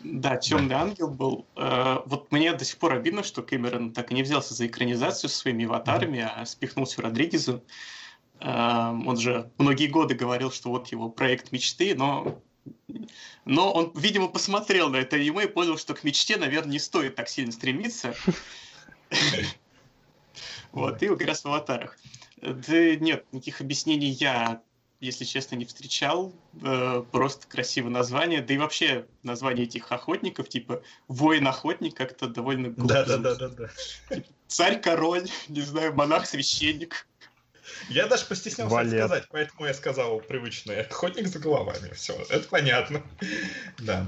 [0.00, 0.82] Да, Темный да.
[0.82, 1.46] ангел был.
[1.56, 5.28] Э, вот мне до сих пор обидно, что Кэмерон так и не взялся за экранизацию
[5.30, 6.32] своими аватарами, mm-hmm.
[6.36, 7.62] а спихнулся Родригезу.
[8.40, 12.42] Э, он же многие годы говорил, что вот его проект мечты, но
[13.44, 17.14] но он, видимо, посмотрел на это аниме и понял, что к мечте, наверное, не стоит
[17.14, 18.14] так сильно стремиться.
[20.72, 21.96] Вот, и как раз в аватарах.
[22.42, 24.60] Да нет, никаких объяснений я,
[25.00, 26.34] если честно, не встречал.
[26.62, 28.42] Э, просто красивое название.
[28.42, 33.06] Да и вообще название этих охотников, типа воин-охотник, как-то довольно глупо.
[33.06, 33.70] Да-да-да.
[34.48, 37.06] Царь-король, не знаю, монах-священник.
[37.88, 39.04] Я даже постеснялся Валет.
[39.04, 40.82] сказать, поэтому я сказал привычное.
[40.82, 41.92] Охотник за головами.
[41.94, 43.02] Все, это понятно.
[43.78, 44.06] Да.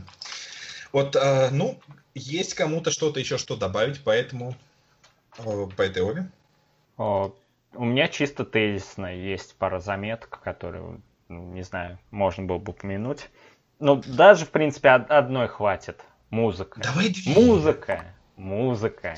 [0.92, 1.80] Вот, э, ну,
[2.14, 4.54] есть кому-то что-то еще что добавить, поэтому
[5.38, 6.30] э, по этой Ове?
[6.96, 7.34] О,
[7.74, 13.28] у меня чисто тезисно есть пара заметок, которые, ну, не знаю, можно было бы упомянуть.
[13.78, 16.00] Ну, даже, в принципе, одной хватит.
[16.30, 16.80] Музыка.
[16.80, 17.32] Давай две.
[17.32, 18.04] Музыка.
[18.36, 19.16] Музыка.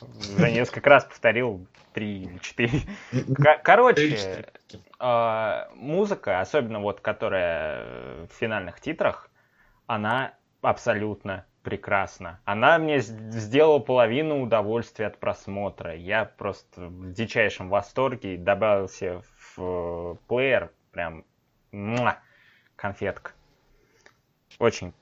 [0.00, 2.80] Уже несколько раз повторил три или четыре.
[3.62, 4.46] Короче,
[4.98, 9.30] а, музыка, особенно вот которая в финальных титрах,
[9.86, 12.40] она абсолютно прекрасна.
[12.44, 15.94] Она мне сделала половину удовольствия от просмотра.
[15.94, 19.22] Я просто в дичайшем восторге добавился
[19.56, 20.72] в плеер.
[20.92, 21.24] Прям
[21.72, 22.18] муа,
[22.76, 23.32] конфетка.
[24.58, 24.94] Очень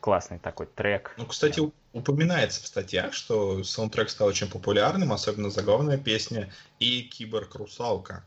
[0.00, 1.14] классный такой трек.
[1.16, 1.60] Ну, кстати,
[1.92, 8.24] упоминается в статьях, что саундтрек стал очень популярным, особенно заглавная песня и киборг-русалка.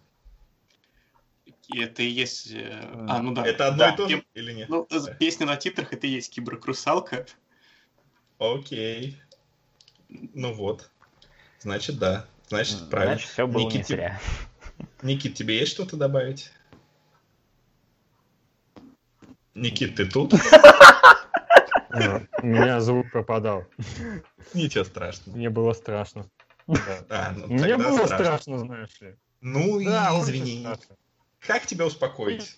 [1.74, 2.52] Это и есть...
[2.52, 3.46] Э, а, ну да.
[3.46, 3.94] Это одно да.
[3.94, 4.70] и то же или нет?
[4.70, 5.14] Ну, да.
[5.14, 7.26] песня на титрах это и есть киборг-русалка.
[8.38, 9.20] Окей.
[10.10, 10.90] Ну вот.
[11.60, 12.28] Значит, да.
[12.50, 13.16] Значит, правильно.
[13.16, 14.22] Значит, все было Никит, не зря.
[15.02, 16.52] Никит, тебе есть что-то добавить?
[19.56, 20.34] Никит, ты тут?
[21.94, 23.66] У меня звук пропадал.
[24.54, 25.36] Ничего страшного.
[25.38, 26.26] Мне было страшно.
[26.68, 26.76] Ну,
[27.48, 29.16] Мне было страшно, знаешь ли.
[29.42, 30.68] Ну, извини.
[31.40, 32.56] Как тебя успокоить?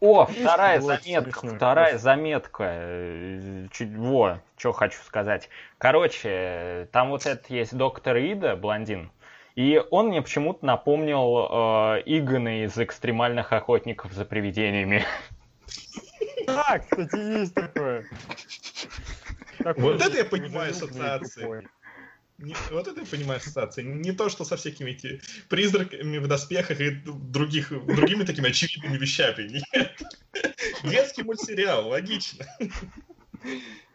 [0.00, 2.64] О, вторая заметка, вторая заметка.
[2.68, 5.48] Э, чуть, во, что хочу сказать.
[5.78, 9.10] Короче, там вот этот есть доктор Ида, блондин,
[9.56, 15.04] и он мне почему-то напомнил э, Игона из экстремальных охотников за привидениями.
[16.48, 18.06] Да, кстати, есть такое.
[19.76, 21.68] Вот это я понимаю ассоциации.
[22.38, 23.82] Не, вот это я понимаю ассоциации.
[23.82, 29.60] Не то, что со всякими эти призраками в доспехах и других, другими такими очевидными вещами.
[29.74, 30.02] Нет.
[30.84, 32.46] Детский мультсериал, логично.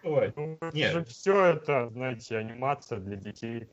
[0.03, 1.07] Ой, ну, нет.
[1.07, 3.67] Все это, знаете, анимация для детей.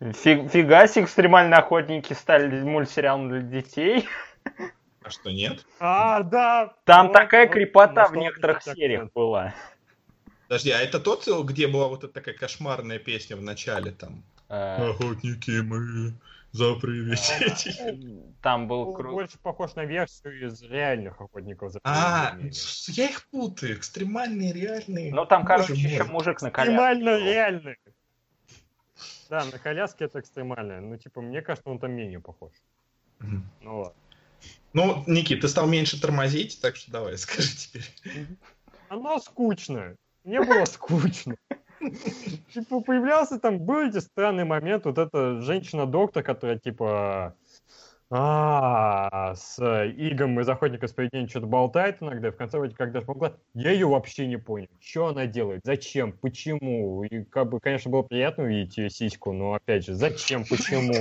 [0.00, 4.08] Фиг, фига себе, экстремальные охотники стали мультсериалом для детей.
[5.04, 5.64] А что, нет?
[5.80, 6.74] А, да.
[6.84, 9.12] Там вот, такая вот, крепота в некоторых сериях так.
[9.12, 9.54] была.
[10.48, 14.22] Подожди, а это тот, где была вот эта такая кошмарная песня в начале там?
[14.48, 14.90] А...
[14.90, 16.12] Охотники мы
[16.52, 18.22] за привидений.
[18.42, 19.12] Там был круг.
[19.12, 22.36] Больше похож на версию из реальных охотников за А,
[22.88, 23.76] я их путаю.
[23.76, 25.14] Экстремальные, реальные.
[25.14, 26.74] Ну там, короче, еще мужик на коляске.
[26.74, 27.76] Экстремально реальный.
[29.30, 30.80] Да, на коляске это экстремальное.
[30.82, 32.52] Ну, типа, мне кажется, он там менее похож.
[33.62, 34.01] Ну ладно.
[34.72, 37.84] Ну, Никит, ты стал меньше тормозить, так что давай, скажи теперь.
[38.88, 39.96] Оно скучно.
[40.24, 41.36] Мне было скучно.
[42.54, 47.34] Типа, появлялся там, был эти странный момент, вот эта женщина-доктор, которая, типа,
[48.14, 53.00] а, с Игом из Охотника с привидением что-то болтает иногда, и в конце вроде когда
[53.00, 54.68] помогла, я ее вообще не понял.
[54.80, 55.62] Что она делает?
[55.64, 56.12] Зачем?
[56.12, 57.02] Почему?
[57.04, 60.44] И как бы, конечно, было приятно увидеть ее сиську, но опять же, зачем?
[60.44, 60.92] Почему?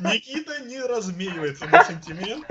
[0.00, 2.44] Никита не разменивается на сантимент.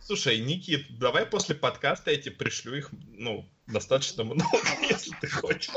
[0.00, 4.44] Слушай, Никит, давай после подкаста я тебе пришлю их, ну, достаточно много,
[4.88, 5.72] если ты хочешь.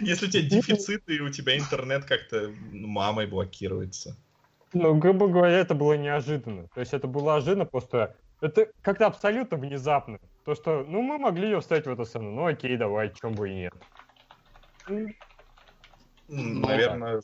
[0.00, 4.16] Если у тебя дефициты и у тебя интернет как-то мамой блокируется.
[4.72, 6.68] Ну, грубо говоря, это было неожиданно.
[6.74, 8.16] То есть это было ожиданно просто...
[8.40, 10.18] Это как-то абсолютно внезапно.
[10.44, 12.30] То, что, ну, мы могли ее вставить в эту сцену.
[12.30, 13.74] Ну, окей, давай, чем бы и нет.
[16.28, 17.22] Наверное,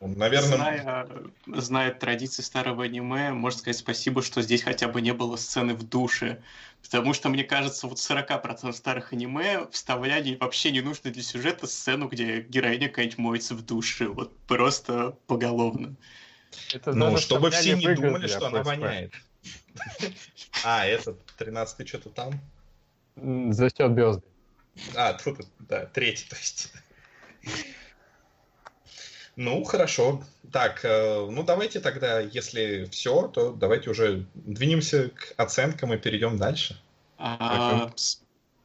[0.00, 0.42] Наверное...
[0.42, 1.08] Зная,
[1.46, 5.82] зная традиции старого аниме, можно сказать спасибо, что здесь хотя бы не было сцены в
[5.82, 6.42] душе.
[6.82, 12.08] Потому что, мне кажется, вот 40% старых аниме вставляли вообще не нужно для сюжета сцену,
[12.08, 14.08] где героиня какая-нибудь моется в душе.
[14.08, 15.96] Вот просто поголовно.
[16.74, 19.12] Это ну, чтобы все не думали, что она воняет.
[20.64, 22.40] А, этот, 13-й что-то там?
[23.52, 24.22] За счет звезды.
[24.94, 26.72] А, тут, да, третий, то есть.
[29.36, 30.22] Ну, хорошо.
[30.50, 36.38] Так, э, ну давайте тогда, если все, то давайте уже двинемся к оценкам и перейдем
[36.38, 36.80] дальше.
[37.18, 37.90] А,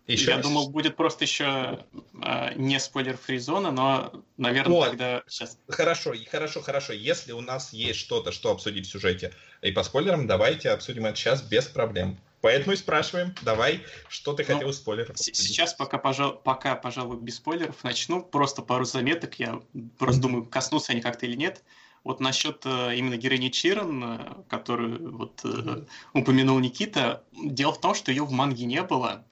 [0.07, 0.45] еще я раз.
[0.45, 1.86] думал, будет просто еще
[2.22, 4.89] а, не спойлер-фри зона, но, наверное, вот.
[4.89, 5.57] тогда сейчас.
[5.67, 6.93] Хорошо, хорошо, хорошо.
[6.93, 11.17] Если у нас есть что-то, что обсудить в сюжете и по спойлерам, давайте обсудим это
[11.17, 12.17] сейчас без проблем.
[12.42, 15.18] Поэтому и спрашиваем, давай, что ты ну, хотел спойлеров?
[15.18, 18.24] Сейчас пока, пожал, пока, пожалуй, без спойлеров начну.
[18.24, 19.36] Просто пару заметок.
[19.36, 19.62] Я
[20.00, 21.64] просто думаю, коснутся они как-то или нет.
[22.04, 27.94] Вот насчет э, именно героини Чирен, э, которую вот э, упомянул Никита, дело в том,
[27.94, 29.24] что ее в манге не было.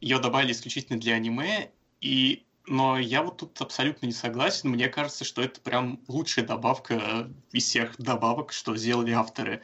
[0.00, 4.70] Ее добавили исключительно для аниме, и но я вот тут абсолютно не согласен.
[4.70, 9.62] Мне кажется, что это прям лучшая добавка из всех добавок, что сделали авторы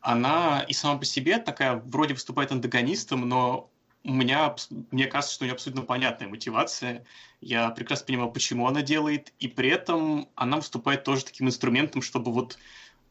[0.00, 3.70] она и сама по себе такая вроде выступает антагонистом, но
[4.04, 4.54] у меня,
[4.90, 7.04] мне кажется, что у нее абсолютно понятная мотивация.
[7.40, 12.32] Я прекрасно понимаю, почему она делает, и при этом она выступает тоже таким инструментом, чтобы
[12.32, 12.58] вот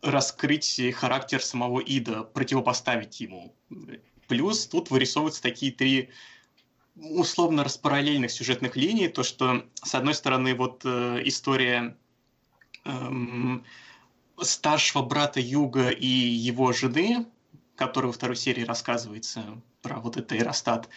[0.01, 3.53] раскрыть характер самого Ида, противопоставить ему.
[4.27, 6.09] Плюс тут вырисовываются такие три
[6.95, 11.95] условно распараллельных сюжетных линий, то что, с одной стороны, вот э, история
[12.85, 13.63] эм,
[14.41, 17.25] старшего брата Юга и его жены,
[17.75, 20.89] который во второй серии рассказывается про вот это Иростат.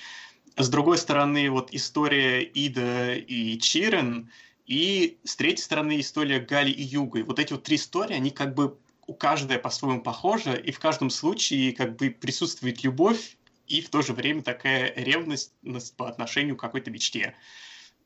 [0.56, 4.30] С другой стороны, вот история Ида и Чирен,
[4.66, 7.20] и с третьей стороны история Гали и Юга.
[7.20, 10.78] И вот эти вот три истории, они как бы у каждая по-своему похожа, и в
[10.78, 13.36] каждом случае как бы присутствует любовь,
[13.66, 15.52] и в то же время такая ревность
[15.96, 17.34] по отношению к какой-то мечте.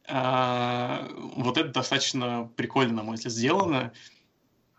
[0.07, 3.93] А, вот это достаточно прикольно, на мой взгляд, сделано.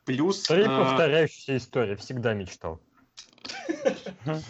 [0.05, 0.43] Плюс...
[0.43, 0.83] Три а...
[0.83, 2.79] повторяющаяся история, всегда мечтал.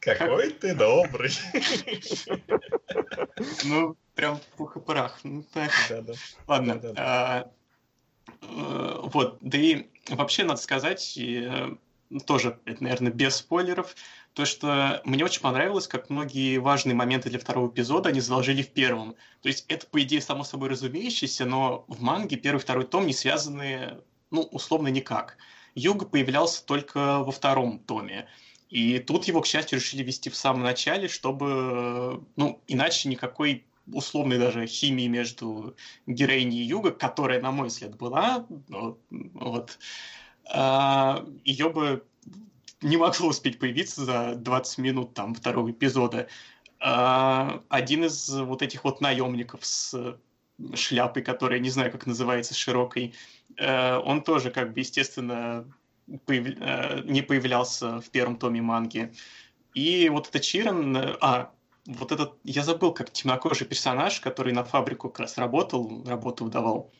[0.00, 1.30] Какой ты добрый.
[3.64, 5.18] Ну, прям пух и прах.
[5.54, 5.70] Так.
[5.88, 6.12] Да, да.
[6.46, 6.80] Ладно.
[6.96, 7.50] А,
[8.42, 11.74] э, вот, да и вообще надо сказать, э,
[12.26, 13.94] тоже, это, наверное, без спойлеров,
[14.34, 18.70] то, что мне очень понравилось, как многие важные моменты для второго эпизода они заложили в
[18.72, 19.14] первом.
[19.42, 23.06] То есть это, по идее, само собой разумеющееся, но в манге первый и второй том
[23.06, 25.36] не связаны ну, условно, никак.
[25.74, 28.28] Юга появлялся только во втором томе.
[28.68, 34.38] И тут его, к счастью, решили вести в самом начале, чтобы, ну, иначе никакой условной
[34.38, 35.74] даже химии между
[36.06, 39.78] героиней Юга, которая, на мой взгляд, была, ну, вот,
[40.52, 42.04] а, ее бы
[42.80, 46.28] не могло успеть появиться за 20 минут там второго эпизода.
[46.78, 50.16] А, один из вот этих вот наемников с
[50.74, 53.14] шляпой, которая, не знаю, как называется, широкой,
[53.56, 55.64] э, он тоже, как бы, естественно,
[56.26, 56.46] появ...
[56.60, 59.12] Э, не появлялся в первом томе манги.
[59.74, 61.50] И вот этот Чиран, а,
[61.86, 66.90] вот этот, я забыл, как темнокожий персонаж, который на фабрику как раз работал, работу выдавал.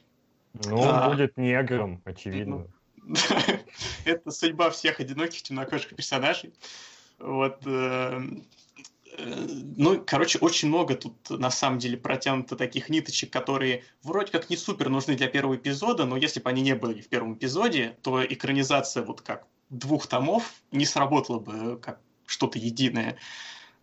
[0.64, 2.66] Ну, он а, будет негром, очевидно.
[2.96, 3.16] Ну,
[4.04, 6.52] это судьба всех одиноких темнокожих персонажей.
[7.18, 7.62] Вот.
[9.18, 14.56] Ну, короче, очень много тут на самом деле протянуто таких ниточек, которые вроде как не
[14.56, 18.24] супер нужны для первого эпизода, но если бы они не были в первом эпизоде, то
[18.24, 23.16] экранизация вот как двух томов не сработала бы как что-то единое.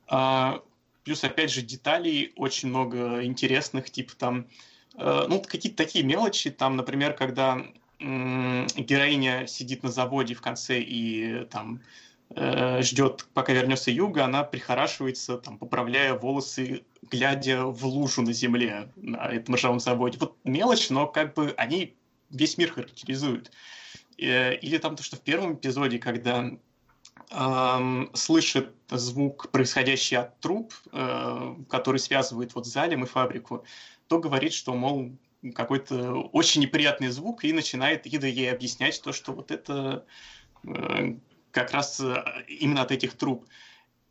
[0.08, 0.62] А,
[1.04, 4.48] плюс, опять же, деталей очень много интересных, типа там,
[4.96, 7.66] э, ну, какие-то такие мелочи, там, например, когда
[8.00, 11.82] героиня сидит на заводе в конце и там
[12.36, 19.28] ждет, пока вернется Юга, она прихорашивается, там, поправляя волосы, глядя в лужу на земле на
[19.28, 20.18] этом ржавом заводе.
[20.20, 21.96] Вот мелочь, но как бы они
[22.30, 23.52] весь мир характеризуют.
[24.18, 26.52] Э, или там то, что в первом эпизоде, когда
[27.32, 33.64] эм, слышит звук, происходящий от труб, э, который связывает вот Залем и фабрику,
[34.08, 35.12] то говорит, что, мол,
[35.54, 40.06] какой-то очень неприятный звук и начинает Ида ей объяснять то, что вот это
[40.66, 41.16] э,
[41.58, 43.48] как раз э, именно от этих труб.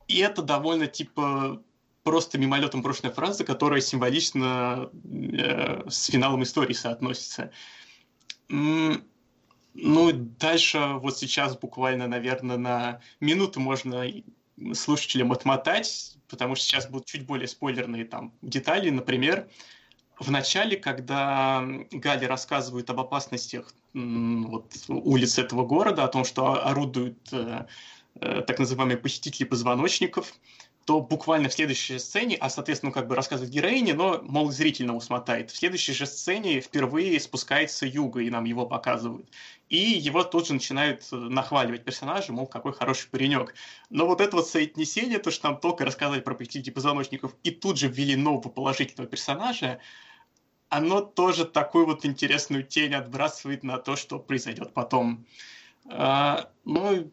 [0.09, 1.63] И это довольно типа
[2.03, 7.53] просто мимолетом брошенная фраза, которая символично э, с финалом истории соотносится.
[8.49, 14.05] Ну, дальше вот сейчас буквально, наверное, на минуту можно
[14.73, 18.91] слушателям отмотать, потому что сейчас будут чуть более спойлерные там детали.
[18.91, 19.49] Например,
[20.19, 27.19] в начале, когда Гали рассказывает об опасностях вот, улиц этого города, о том, что орудуют
[27.33, 27.67] э,
[28.21, 30.33] э, так называемые посетители позвоночников,
[30.87, 35.51] то буквально в следующей сцене, а, соответственно, как бы рассказывает героине, но, мол, зрительно усмотает.
[35.51, 39.29] В следующей же сцене впервые спускается Юга, и нам его показывают.
[39.69, 43.55] И его тут же начинают э, нахваливать персонажи, мол, какой хороший паренек.
[43.91, 47.79] Но вот это вот соотнесение, то, что нам только рассказали про посетителей позвоночников, и тут
[47.79, 49.81] же ввели нового положительного персонажа,
[50.69, 55.27] оно тоже такую вот интересную тень отбрасывает на то, что произойдет потом.
[55.89, 57.11] А, ну,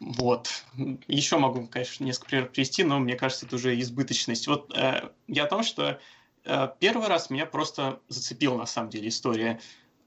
[0.00, 0.64] вот.
[1.08, 4.46] Еще могу, конечно, несколько примеров привести, но мне кажется, это уже избыточность.
[4.46, 6.00] Вот э, я о том, что
[6.44, 9.60] э, первый раз меня просто зацепила, на самом деле, история.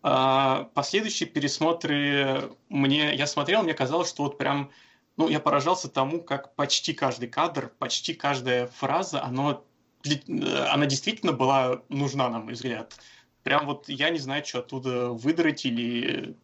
[0.04, 3.16] Э, последующие пересмотры мне...
[3.16, 4.72] Я смотрел, мне казалось, что вот прям...
[5.18, 9.64] Ну, я поражался тому, как почти каждый кадр, почти каждая фраза, оно,
[10.06, 12.97] э, она действительно была нужна, на мой взгляд.
[13.43, 16.36] Прям вот я не знаю, что оттуда выдрать или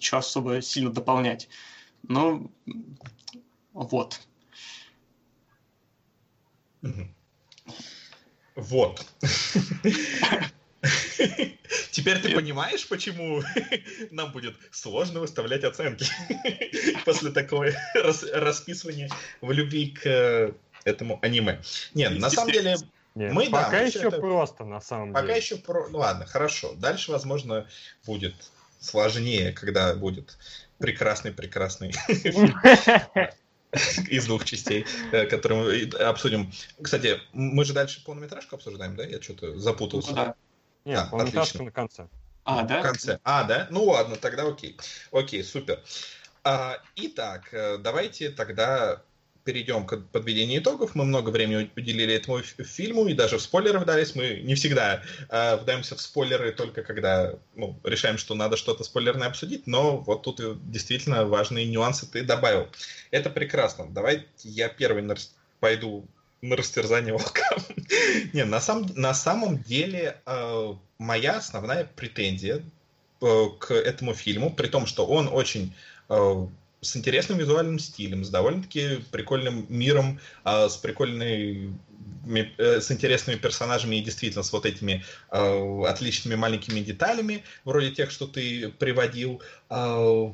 [0.00, 1.48] что особо сильно дополнять.
[2.02, 2.50] Ну,
[3.72, 4.20] вот.
[8.54, 9.06] Вот.
[11.90, 13.42] Теперь ты понимаешь, почему
[14.10, 16.06] нам будет сложно выставлять оценки
[17.04, 19.10] после такого расписывания
[19.40, 20.52] в любви к э,
[20.84, 21.60] этому аниме.
[21.94, 22.76] Нет, на самом деле...
[23.14, 24.18] Нет, мы, пока да, еще это...
[24.18, 25.34] просто, на самом пока деле.
[25.34, 25.88] Пока еще про...
[25.88, 26.74] Ну ладно, хорошо.
[26.74, 27.66] Дальше, возможно,
[28.04, 28.34] будет
[28.78, 30.36] сложнее, когда будет
[30.78, 31.94] прекрасный-прекрасный
[34.08, 36.52] из двух частей, э, которые мы обсудим.
[36.80, 39.04] Кстати, мы же дальше полнометражку обсуждаем, да?
[39.04, 40.12] Я что-то запутался.
[40.12, 40.34] да.
[40.86, 41.16] Нет, а,
[41.64, 42.08] на конце.
[42.44, 42.78] А, да?
[42.78, 43.18] В конце.
[43.24, 43.66] А, да?
[43.70, 44.76] Ну ладно, тогда окей.
[45.10, 45.82] Окей, супер.
[46.44, 49.02] А, итак, э, давайте тогда
[49.42, 50.94] перейдем к подведению итогов.
[50.94, 54.14] Мы много времени уделили этому фильму и даже в спойлеры вдались.
[54.14, 59.26] Мы не всегда э, вдаемся в спойлеры только когда ну, решаем, что надо что-то спойлерное
[59.26, 62.68] обсудить, но вот тут действительно важные нюансы ты добавил.
[63.10, 63.86] Это прекрасно.
[63.88, 65.02] Давай я первый
[65.58, 66.06] пойду
[66.42, 67.58] на растерзание волкам.
[68.32, 72.62] не, на, сам, на самом деле э, моя основная претензия
[73.20, 75.74] э, к этому фильму, при том, что он очень
[76.08, 76.46] э,
[76.80, 81.72] с интересным визуальным стилем, с довольно-таки прикольным миром, э, с прикольной
[82.26, 88.26] с интересными персонажами и действительно с вот этими э, отличными маленькими деталями, вроде тех, что
[88.26, 90.32] ты приводил, э,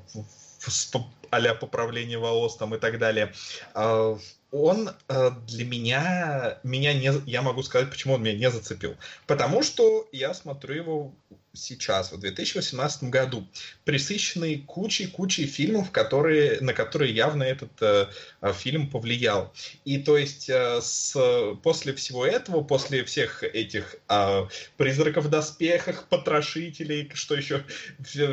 [1.31, 3.33] а поправление волос там и так далее.
[3.75, 4.17] Э,
[4.51, 8.97] он э, для меня, меня не, я могу сказать, почему он меня не зацепил.
[9.27, 11.15] Потому что я смотрю его
[11.55, 13.47] сейчас, в 2018 году,
[13.85, 18.07] присыщенный кучей-кучей фильмов, которые, на которые явно этот э,
[18.55, 19.53] фильм повлиял.
[19.85, 21.17] И то есть э, с,
[21.63, 24.47] после всего этого, после всех этих э,
[24.77, 27.65] призраков в доспехах, потрошителей, что еще,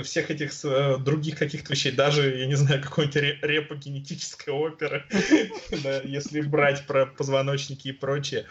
[0.04, 5.06] всех этих э, других каких-то вещей, даже, я не знаю, какой-нибудь репогенетической оперы,
[6.06, 8.48] если брать про позвоночники и прочее,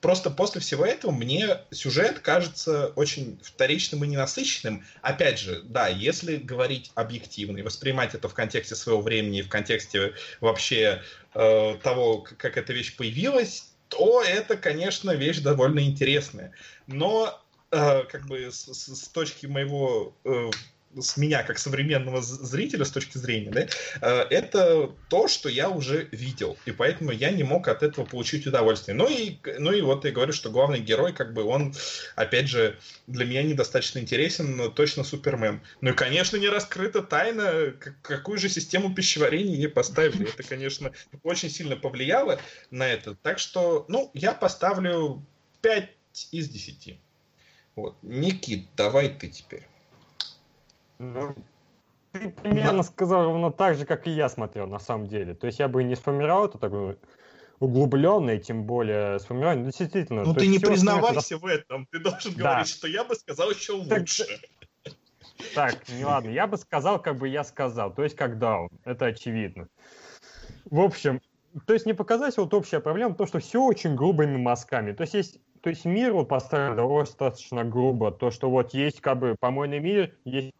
[0.00, 4.84] просто после всего этого мне сюжет кажется очень вторичным и ненасыщенным.
[5.02, 9.48] Опять же, да, если говорить объективно и воспринимать это в контексте своего времени и в
[9.48, 11.02] контексте вообще
[11.34, 16.52] э, того, как эта вещь появилась, то это, конечно, вещь довольно интересная.
[16.86, 17.40] Но
[17.70, 20.50] э, как бы с, с, точки моего э,
[20.96, 23.66] с меня как современного зрителя с точки зрения, да,
[24.00, 28.46] э, это то, что я уже видел, и поэтому я не мог от этого получить
[28.46, 28.94] удовольствие.
[28.96, 31.74] Ну и, ну и вот я говорю, что главный герой, как бы он,
[32.16, 35.60] опять же, для меня недостаточно интересен, но точно Супермен.
[35.80, 40.28] Ну и, конечно, не раскрыта тайна, какую же систему пищеварения ей поставили.
[40.28, 43.14] Это, конечно, очень сильно повлияло на это.
[43.14, 45.24] Так что, ну, я поставлю
[45.62, 45.90] 5
[46.32, 46.98] из 10.
[47.76, 47.96] Вот.
[48.02, 49.66] Никит, давай ты теперь.
[50.98, 51.34] Ну,
[52.12, 55.34] ты примерно сказал ровно так же, как и я смотрел, на самом деле.
[55.34, 56.96] То есть я бы не сформировал это такое
[57.60, 59.64] углубленное, тем более сформирование.
[59.64, 60.24] Ну, действительно.
[60.24, 61.44] Ну, ты не признавайся это...
[61.44, 61.86] в этом.
[61.86, 62.42] Ты должен да.
[62.42, 64.24] говорить, что я бы сказал еще лучше.
[65.54, 66.30] Так, не ладно.
[66.30, 67.92] Я бы сказал, как бы я сказал.
[67.92, 68.70] То есть, как даун.
[68.84, 69.68] Это очевидно.
[70.64, 71.20] В общем,
[71.66, 74.92] то есть не показать вот общая проблема, то, что все очень грубыми мазками.
[74.92, 78.12] То есть есть то есть мир вот поставлен достаточно грубо.
[78.12, 80.52] То, что вот есть как бы помойный мир, есть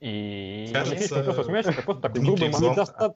[0.00, 0.70] И...
[0.72, 3.14] Кажется, не просто смеешься, это просто такой грубый, недоста...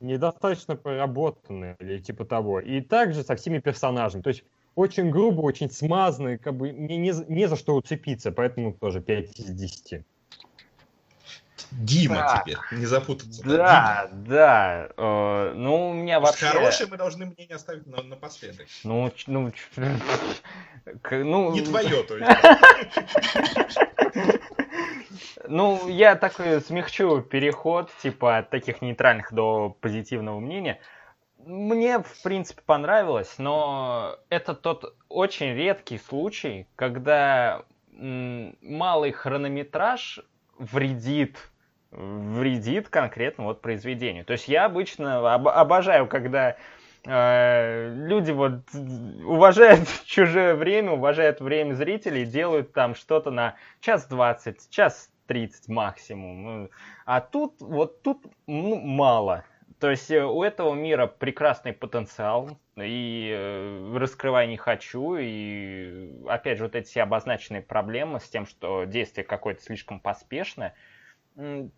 [0.00, 2.60] недостаточно проработанный или типа того.
[2.60, 4.22] И также со всеми персонажами.
[4.22, 4.44] То есть
[4.74, 9.38] очень грубо, очень смазанный, как бы не, не, не за что уцепиться, поэтому тоже 5
[9.38, 10.04] из 10.
[11.70, 12.42] Дима да.
[12.42, 13.42] теперь, не запутаться.
[13.44, 14.24] Да, Дима.
[14.26, 14.88] да.
[14.96, 16.46] Э, ну, у меня вообще...
[16.46, 18.66] Хорошее мы должны мнение оставить на, напоследок.
[18.84, 19.52] Ну, ну,
[21.10, 21.52] ну...
[21.52, 22.30] Не твое, то есть.
[25.48, 30.80] Ну, я такой смягчу переход, типа, от таких нейтральных до позитивного мнения.
[31.38, 40.20] Мне, в принципе, понравилось, но это тот очень редкий случай, когда малый хронометраж
[40.58, 41.36] вредит
[41.92, 44.24] вредит конкретно вот произведению.
[44.24, 46.56] То есть я обычно об, обожаю, когда
[47.04, 48.62] э, люди вот
[49.26, 56.42] уважают чужое время, уважают время зрителей, делают там что-то на час двадцать, час 30 максимум.
[56.44, 56.70] Ну,
[57.06, 59.44] а тут, вот тут ну, мало.
[59.80, 66.58] То есть э, у этого мира прекрасный потенциал, и э, раскрывай не хочу, и опять
[66.58, 70.74] же вот эти все обозначенные проблемы с тем, что действие какое-то слишком поспешное,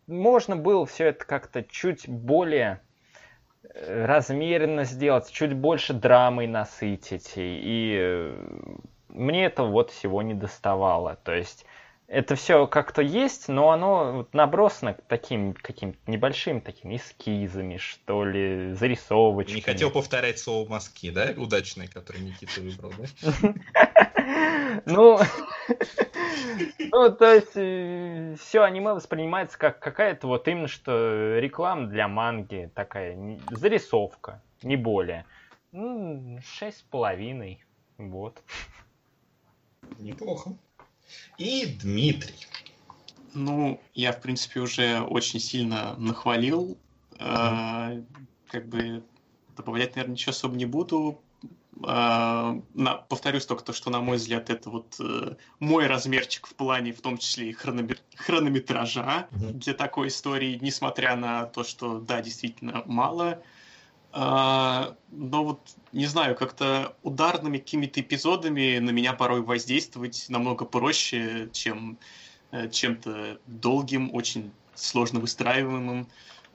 [0.08, 2.80] можно было все это как-то чуть более
[3.62, 8.34] э, размеренно сделать, чуть больше драмой насытить, и
[9.10, 11.16] мне этого вот всего не доставало.
[11.22, 11.66] То есть
[12.06, 18.72] это все как-то есть, но оно вот набросано таким каким-то небольшим таким эскизами, что ли,
[18.74, 19.56] зарисовочками.
[19.56, 23.54] Не хотел повторять слово мазки, да, удачное, которое Никита выбрал, да?
[24.86, 25.18] Ну,
[26.92, 32.70] ну, то есть, э, все аниме воспринимается как какая-то вот именно что реклама для манги,
[32.74, 35.26] такая зарисовка, не более.
[35.72, 37.64] Ну, шесть с половиной,
[37.98, 38.42] вот.
[39.98, 40.54] Неплохо.
[41.38, 42.46] И Дмитрий.
[43.34, 46.78] Ну, я, в принципе, уже очень сильно нахвалил.
[47.18, 48.00] Э,
[48.48, 49.02] как бы
[49.56, 51.20] добавлять, наверное, ничего особо не буду.
[51.82, 56.54] Э, на, повторюсь только то, что, на мой взгляд, это вот э, мой размерчик в
[56.54, 59.52] плане, в том числе и хрономет, хронометража mm-hmm.
[59.54, 63.42] для такой истории, несмотря на то, что, да, действительно мало.
[64.16, 71.50] А, но вот, не знаю, как-то ударными какими-то эпизодами на меня порой воздействовать намного проще,
[71.52, 71.98] чем
[72.52, 76.06] э, чем-то долгим, очень сложно выстраиваемым.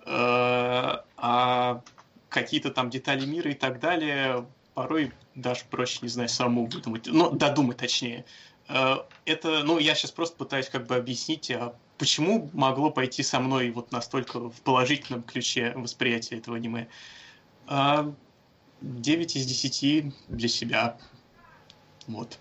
[0.06, 1.84] А, а
[2.30, 7.30] какие-то там детали мира и так далее порой даже проще, не знаю, самому выдумать, ну,
[7.32, 8.24] додумать точнее.
[8.70, 13.42] А, это, ну, я сейчас просто пытаюсь как бы объяснить, а почему могло пойти со
[13.42, 16.88] мной вот настолько в положительном ключе восприятие этого аниме.
[17.72, 18.12] А
[18.82, 20.98] 9 из 10 для себя.
[22.08, 22.40] Вот.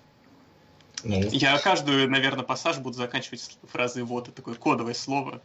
[1.05, 1.20] Ну.
[1.30, 4.28] Я каждую, наверное, пассаж буду заканчивать фразой «вот».
[4.28, 5.42] Это такое кодовое слово.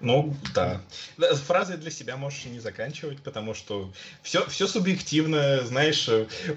[0.00, 0.80] Ну, да.
[1.18, 5.60] Фразы для себя можешь не заканчивать, потому что все, все субъективно.
[5.64, 6.08] Знаешь,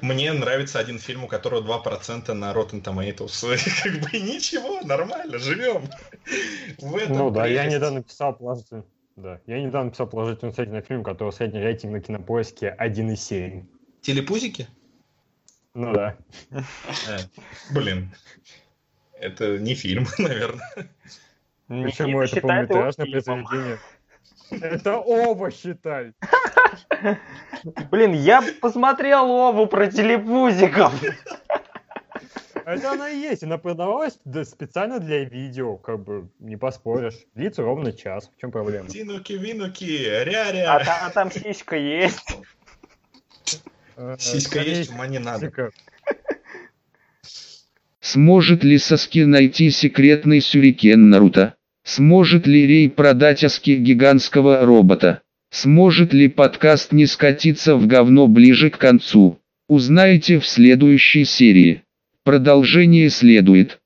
[0.01, 3.83] мне нравится один фильм, у которого 2% на Rotten Tomatoes.
[3.83, 5.89] Как бы ничего, нормально, живем.
[6.77, 7.75] В этом Ну да, я прелесть.
[7.75, 8.83] недавно писал положительный,
[9.17, 13.65] да, я недавно писал положительную оценку на фильм, у которого средний рейтинг на кинопоиске 1,7.
[14.01, 14.67] Телепузики?
[15.73, 16.15] Ну да.
[17.09, 17.17] Э,
[17.71, 18.13] Блин.
[19.19, 20.89] Это не фильм, наверное.
[21.67, 23.79] Почему это полнометражное произведение?
[24.51, 26.13] Это оба считай.
[27.91, 30.93] Блин, я посмотрел Ову про телепузиков.
[32.67, 33.43] Это она и есть.
[33.43, 37.15] Она продавалась да, специально для видео, как бы не поспоришь.
[37.33, 38.29] Длится ровно час.
[38.35, 38.89] В чем проблема?
[38.89, 40.83] Тинуки, винуки, А, ря-ря.
[40.83, 42.37] та- а там сиська есть.
[43.95, 45.49] Э, Сиська есть, ума не надо.
[48.01, 51.55] Сможет ли Саски найти секретный сюрикен Наруто?
[51.85, 55.21] Сможет ли Рей продать Аски гигантского робота?
[55.51, 59.39] Сможет ли подкаст не скатиться в говно ближе к концу?
[59.69, 61.83] Узнаете в следующей серии.
[62.27, 63.79] Продолжение следует.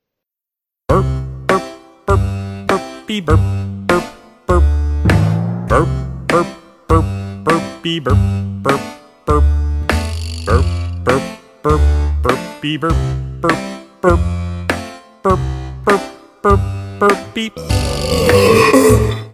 [16.99, 17.51] burpy